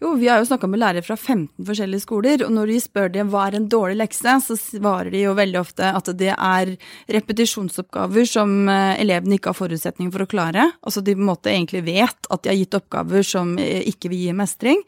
Jo, 0.00 0.14
vi 0.16 0.28
har 0.28 0.38
jo 0.40 0.46
snakka 0.48 0.68
med 0.72 0.80
lærere 0.80 1.04
fra 1.04 1.12
15 1.16 1.66
forskjellige 1.68 2.06
skoler, 2.06 2.40
og 2.46 2.54
når 2.56 2.70
vi 2.72 2.78
spør 2.80 3.10
dem 3.12 3.28
hva 3.28 3.42
er 3.50 3.58
en 3.58 3.68
dårlig 3.68 3.98
lekse, 4.00 4.36
så 4.46 4.56
svarer 4.56 5.10
de 5.12 5.26
jo 5.26 5.34
veldig 5.36 5.60
ofte 5.60 5.90
at 5.92 6.08
det 6.16 6.32
er 6.32 6.72
repetisjonsoppgaver 7.12 8.24
som 8.30 8.54
eh, 8.72 8.96
elevene 9.02 9.36
ikke 9.36 9.52
har 9.52 9.60
forutsetning 9.60 10.08
for 10.14 10.24
å 10.24 10.30
klare. 10.30 10.70
Altså 10.80 11.04
de 11.04 11.12
på 11.18 11.20
en 11.20 11.28
måte 11.28 11.52
egentlig 11.52 11.84
vet 11.90 12.30
at 12.32 12.42
de 12.42 12.52
har 12.54 12.56
gitt 12.62 12.78
oppgaver 12.80 13.28
som 13.28 13.58
eh, 13.60 13.82
ikke 13.92 14.08
vil 14.14 14.24
gi 14.24 14.38
mestring. 14.40 14.80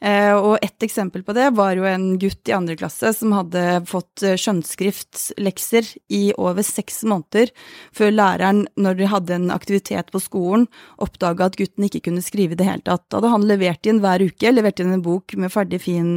Eh, 0.00 0.32
og 0.32 0.58
ett 0.64 0.82
eksempel 0.84 1.22
på 1.24 1.32
det 1.36 1.50
var 1.56 1.76
jo 1.76 1.86
en 1.88 2.18
gutt 2.20 2.48
i 2.48 2.54
andre 2.56 2.76
klasse 2.76 3.12
som 3.16 3.32
hadde 3.32 3.62
fått 3.88 4.24
skjønnskriftlekser 4.40 5.88
i 6.12 6.22
over 6.36 6.64
seks 6.66 7.00
måneder 7.08 7.52
før 7.96 8.12
læreren, 8.12 8.66
når 8.76 8.98
de 8.98 9.08
hadde 9.08 9.36
en 9.36 9.48
aktivitet 9.54 10.12
på 10.12 10.20
skolen, 10.20 10.66
oppdaga 11.00 11.48
at 11.48 11.56
gutten 11.60 11.88
ikke 11.88 12.04
kunne 12.08 12.24
skrive 12.24 12.56
i 12.56 12.60
det 12.60 12.68
hele 12.68 12.84
tatt. 12.84 13.06
Da 13.08 13.20
hadde 13.20 13.32
han 13.32 13.48
levert 13.48 13.88
inn 13.88 14.02
hver 14.04 14.24
uke, 14.26 14.45
levert 14.54 14.80
inn 14.82 14.92
en 14.94 15.04
bok 15.04 15.34
med 15.40 15.52
ferdig, 15.52 15.80
fin 15.82 16.10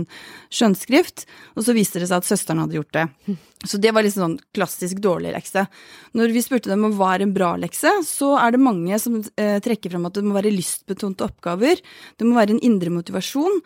skjønnskrift, 0.53 1.25
og 1.55 1.65
så 1.65 1.75
viste 1.77 2.01
det 2.01 2.09
seg 2.09 2.21
at 2.21 2.27
søsteren 2.27 2.61
hadde 2.63 2.77
gjort 2.77 2.95
det. 2.95 3.05
Så 3.67 3.79
det 3.81 3.91
var 3.95 4.05
liksom 4.05 4.23
sånn 4.23 4.37
klassisk 4.55 5.01
dårlig 5.03 5.33
lekse. 5.35 5.65
Når 6.15 6.31
vi 6.35 6.43
spurte 6.43 6.71
dem 6.71 6.85
om 6.87 6.95
hva 6.95 7.15
er 7.15 7.25
en 7.25 7.33
bra 7.35 7.51
lekse, 7.59 7.91
så 8.07 8.31
er 8.39 8.55
det 8.55 8.61
mange 8.63 8.99
som 9.03 9.19
eh, 9.19 9.57
trekker 9.63 9.91
frem 9.91 10.07
at 10.07 10.15
det 10.15 10.23
må 10.23 10.37
være 10.37 10.53
lystbetonte 10.53 11.27
oppgaver. 11.27 11.81
Det 12.15 12.27
må 12.27 12.37
være 12.39 12.55
en 12.55 12.63
indre 12.63 12.93
motivasjon. 12.95 13.59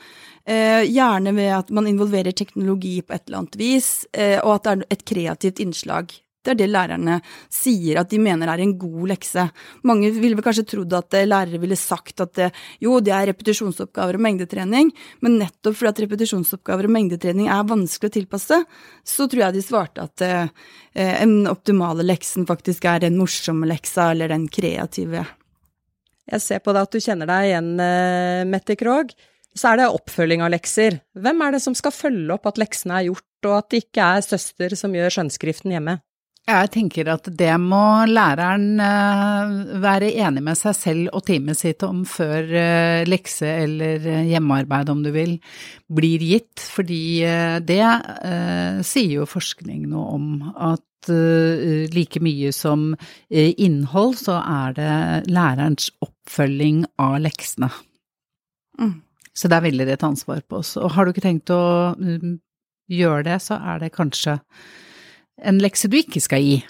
Eh, 0.50 0.82
gjerne 0.90 1.36
ved 1.38 1.54
at 1.60 1.70
man 1.74 1.88
involverer 1.92 2.34
teknologi 2.34 2.98
på 3.06 3.14
et 3.16 3.28
eller 3.28 3.44
annet 3.44 3.60
vis, 3.62 3.92
eh, 4.18 4.40
og 4.42 4.58
at 4.58 4.66
det 4.66 4.74
er 4.74 4.86
et 4.98 5.08
kreativt 5.14 5.62
innslag. 5.64 6.18
Det 6.44 6.52
er 6.52 6.60
det 6.60 6.70
lærerne 6.72 7.20
sier 7.52 8.02
at 8.02 8.12
de 8.12 8.20
mener 8.20 8.50
er 8.52 8.62
en 8.64 8.76
god 8.80 9.08
lekse. 9.14 9.46
Mange 9.88 10.12
ville 10.12 10.36
vel 10.36 10.44
kanskje 10.44 10.66
trodd 10.74 10.96
at 10.98 11.16
eh, 11.16 11.28
lærere 11.28 11.62
ville 11.62 11.78
sagt 11.80 12.20
at 12.24 12.34
det, 12.36 12.50
eh, 12.52 12.64
jo, 12.84 12.98
det 13.04 13.14
er 13.16 13.30
repetisjonsoppgaver 13.32 14.20
og 14.20 14.26
mengdetrening, 14.26 14.92
men 15.24 15.40
nettopp 15.40 15.78
fordi 15.80 15.94
at 15.94 16.04
repetisjonsoppgaver 16.04 16.90
og 16.90 16.96
mengdetrening 16.98 17.48
er 17.48 17.70
vanskelig 17.70 18.12
å 18.12 18.16
tilpasse, 18.20 18.60
så 19.08 19.30
tror 19.32 19.46
jeg 19.46 19.58
de 19.58 19.64
svarte 19.64 20.04
at 20.04 20.26
eh, 20.28 20.48
eh 21.00 21.22
optimale 21.50 22.04
leksen 22.06 22.46
faktisk 22.46 22.86
er 22.86 23.06
den 23.06 23.16
morsomme 23.18 23.68
leksa 23.70 24.12
eller 24.12 24.30
den 24.30 24.50
kreative. 24.52 25.24
Jeg 26.30 26.42
ser 26.44 26.60
på 26.64 26.74
deg 26.76 26.88
at 26.88 26.94
du 26.94 27.04
kjenner 27.04 27.30
deg 27.30 27.50
igjen, 27.50 27.72
Mette 28.52 28.76
Krogh. 28.80 29.12
Så 29.54 29.70
er 29.70 29.82
det 29.82 29.90
oppfølging 29.92 30.42
av 30.42 30.54
lekser. 30.54 30.98
Hvem 31.14 31.42
er 31.46 31.56
det 31.56 31.62
som 31.62 31.76
skal 31.78 31.94
følge 31.94 32.34
opp 32.34 32.48
at 32.50 32.58
leksene 32.62 32.96
er 33.00 33.10
gjort, 33.10 33.46
og 33.46 33.58
at 33.60 33.70
det 33.70 33.84
ikke 33.84 34.08
er 34.16 34.26
søster 34.26 34.76
som 34.80 34.96
gjør 34.96 35.14
skjønnskriften 35.18 35.76
hjemme? 35.76 36.00
Jeg 36.44 36.72
tenker 36.74 37.08
at 37.08 37.28
det 37.40 37.54
må 37.64 38.04
læreren 38.10 38.82
eh, 38.84 39.52
være 39.80 40.10
enig 40.26 40.42
med 40.44 40.60
seg 40.60 40.76
selv 40.76 41.14
og 41.16 41.24
teamet 41.30 41.56
sitt 41.56 41.86
om 41.88 42.02
før 42.04 42.50
eh, 42.60 43.04
lekse 43.08 43.48
eller 43.48 44.04
eh, 44.04 44.26
hjemmearbeid, 44.28 44.92
om 44.92 45.06
du 45.06 45.14
vil, 45.16 45.38
blir 45.88 46.26
gitt. 46.28 46.60
Fordi 46.60 47.24
det 47.64 47.80
sier 48.84 49.22
jo 49.22 49.30
forskning 49.30 49.88
noe 49.94 50.18
om 50.18 50.28
at 50.52 50.84
like 51.94 52.22
mye 52.24 52.52
som 52.56 52.94
innhold, 53.30 54.14
så 54.20 54.38
er 54.40 54.76
det 54.78 54.94
lærerens 55.32 55.90
oppfølging 56.04 56.86
av 57.00 57.18
leksene. 57.24 57.68
Mm. 58.80 58.96
Så 59.36 59.50
det 59.50 59.58
er 59.58 59.68
veldig 59.68 59.92
et 59.96 60.08
ansvar 60.08 60.44
på 60.48 60.62
oss. 60.62 60.78
Og 60.80 60.92
har 60.96 61.06
du 61.06 61.12
ikke 61.12 61.26
tenkt 61.26 61.52
å 61.52 61.96
mm, 62.00 62.40
gjøre 62.92 63.28
det, 63.28 63.40
så 63.44 63.60
er 63.60 63.84
det 63.84 63.96
kanskje 63.96 64.40
en 65.42 65.62
lekse 65.64 65.90
du 65.90 65.98
ikke 66.00 66.22
skal 66.24 66.44
gi. 66.44 66.62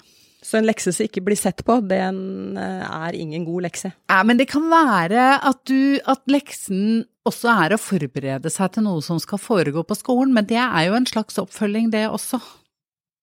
Så 0.44 0.58
en 0.58 0.66
lekse 0.68 0.92
som 0.92 1.06
ikke 1.06 1.22
blir 1.24 1.38
sett 1.40 1.62
på, 1.64 1.78
den 1.88 2.58
eh, 2.60 2.82
er 2.84 3.16
ingen 3.16 3.46
god 3.46 3.64
lekse? 3.64 3.94
Ja, 4.12 4.20
men 4.28 4.36
det 4.40 4.50
kan 4.52 4.66
være 4.68 5.38
at, 5.40 5.62
du, 5.70 5.96
at 6.04 6.20
leksen 6.28 7.06
også 7.24 7.48
er 7.64 7.74
å 7.74 7.80
forberede 7.80 8.52
seg 8.52 8.74
til 8.74 8.84
noe 8.84 9.00
som 9.04 9.20
skal 9.22 9.40
foregå 9.40 9.86
på 9.88 9.96
skolen, 9.96 10.34
men 10.36 10.48
det 10.50 10.60
er 10.60 10.90
jo 10.90 10.98
en 10.98 11.08
slags 11.08 11.40
oppfølging, 11.40 11.88
det 11.94 12.04
også. 12.10 12.42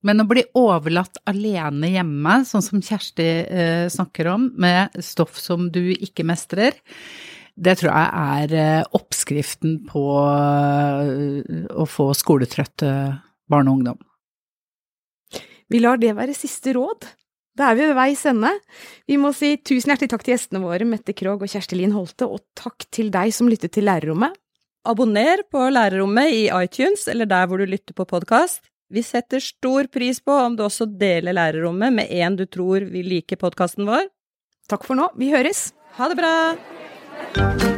Men 0.02 0.24
å 0.24 0.26
bli 0.26 0.42
overlatt 0.58 1.20
alene 1.30 1.92
hjemme, 1.94 2.40
sånn 2.50 2.66
som 2.66 2.82
Kjersti 2.82 3.28
eh, 3.46 3.86
snakker 3.94 4.32
om, 4.34 4.50
med 4.58 4.98
stoff 5.06 5.38
som 5.38 5.70
du 5.70 5.92
ikke 5.94 6.26
mestrer, 6.26 6.80
det 7.54 7.78
tror 7.78 7.92
jeg 7.92 8.10
er 8.42 8.56
eh, 8.58 8.94
oppskriften 8.98 9.84
på 9.86 10.06
eh, 10.26 11.68
å 11.78 11.86
få 11.86 12.12
skoletrøtte 12.18 12.96
barn 13.52 13.70
og 13.70 13.78
ungdom. 13.78 14.02
Vi 15.72 15.80
lar 15.80 16.00
det 16.02 16.12
være 16.18 16.36
siste 16.36 16.74
råd. 16.76 17.08
Da 17.58 17.70
er 17.72 17.78
vi 17.78 17.88
ved 17.90 17.98
veis 17.98 18.24
ende. 18.28 18.52
Vi 19.08 19.18
må 19.20 19.32
si 19.36 19.54
tusen 19.60 19.92
hjertelig 19.92 20.12
takk 20.14 20.24
til 20.26 20.34
gjestene 20.36 20.64
våre, 20.64 20.88
Mette 20.88 21.16
Krogh 21.16 21.44
og 21.44 21.52
Kjersti 21.52 21.80
Lien 21.80 21.96
Holte, 21.96 22.28
og 22.28 22.44
takk 22.58 22.88
til 22.92 23.12
deg 23.14 23.34
som 23.36 23.50
lyttet 23.52 23.76
til 23.76 23.88
Lærerrommet. 23.88 24.36
Abonner 24.88 25.44
på 25.52 25.62
Lærerrommet 25.70 26.34
i 26.34 26.46
iTunes 26.50 27.06
eller 27.12 27.30
der 27.30 27.48
hvor 27.48 27.62
du 27.62 27.68
lytter 27.70 27.96
på 27.96 28.08
podkast. 28.10 28.64
Vi 28.92 29.04
setter 29.06 29.44
stor 29.44 29.88
pris 29.94 30.20
på 30.20 30.36
om 30.36 30.58
du 30.58 30.66
også 30.66 30.90
deler 30.90 31.38
Lærerrommet 31.38 31.96
med 32.02 32.12
en 32.12 32.40
du 32.40 32.48
tror 32.50 32.88
vil 32.92 33.12
like 33.14 33.40
podkasten 33.40 33.88
vår. 33.88 34.10
Takk 34.72 34.88
for 34.88 35.00
nå, 35.00 35.12
vi 35.20 35.32
høres. 35.32 35.70
Ha 36.00 36.12
det 36.12 36.20
bra! 36.20 37.71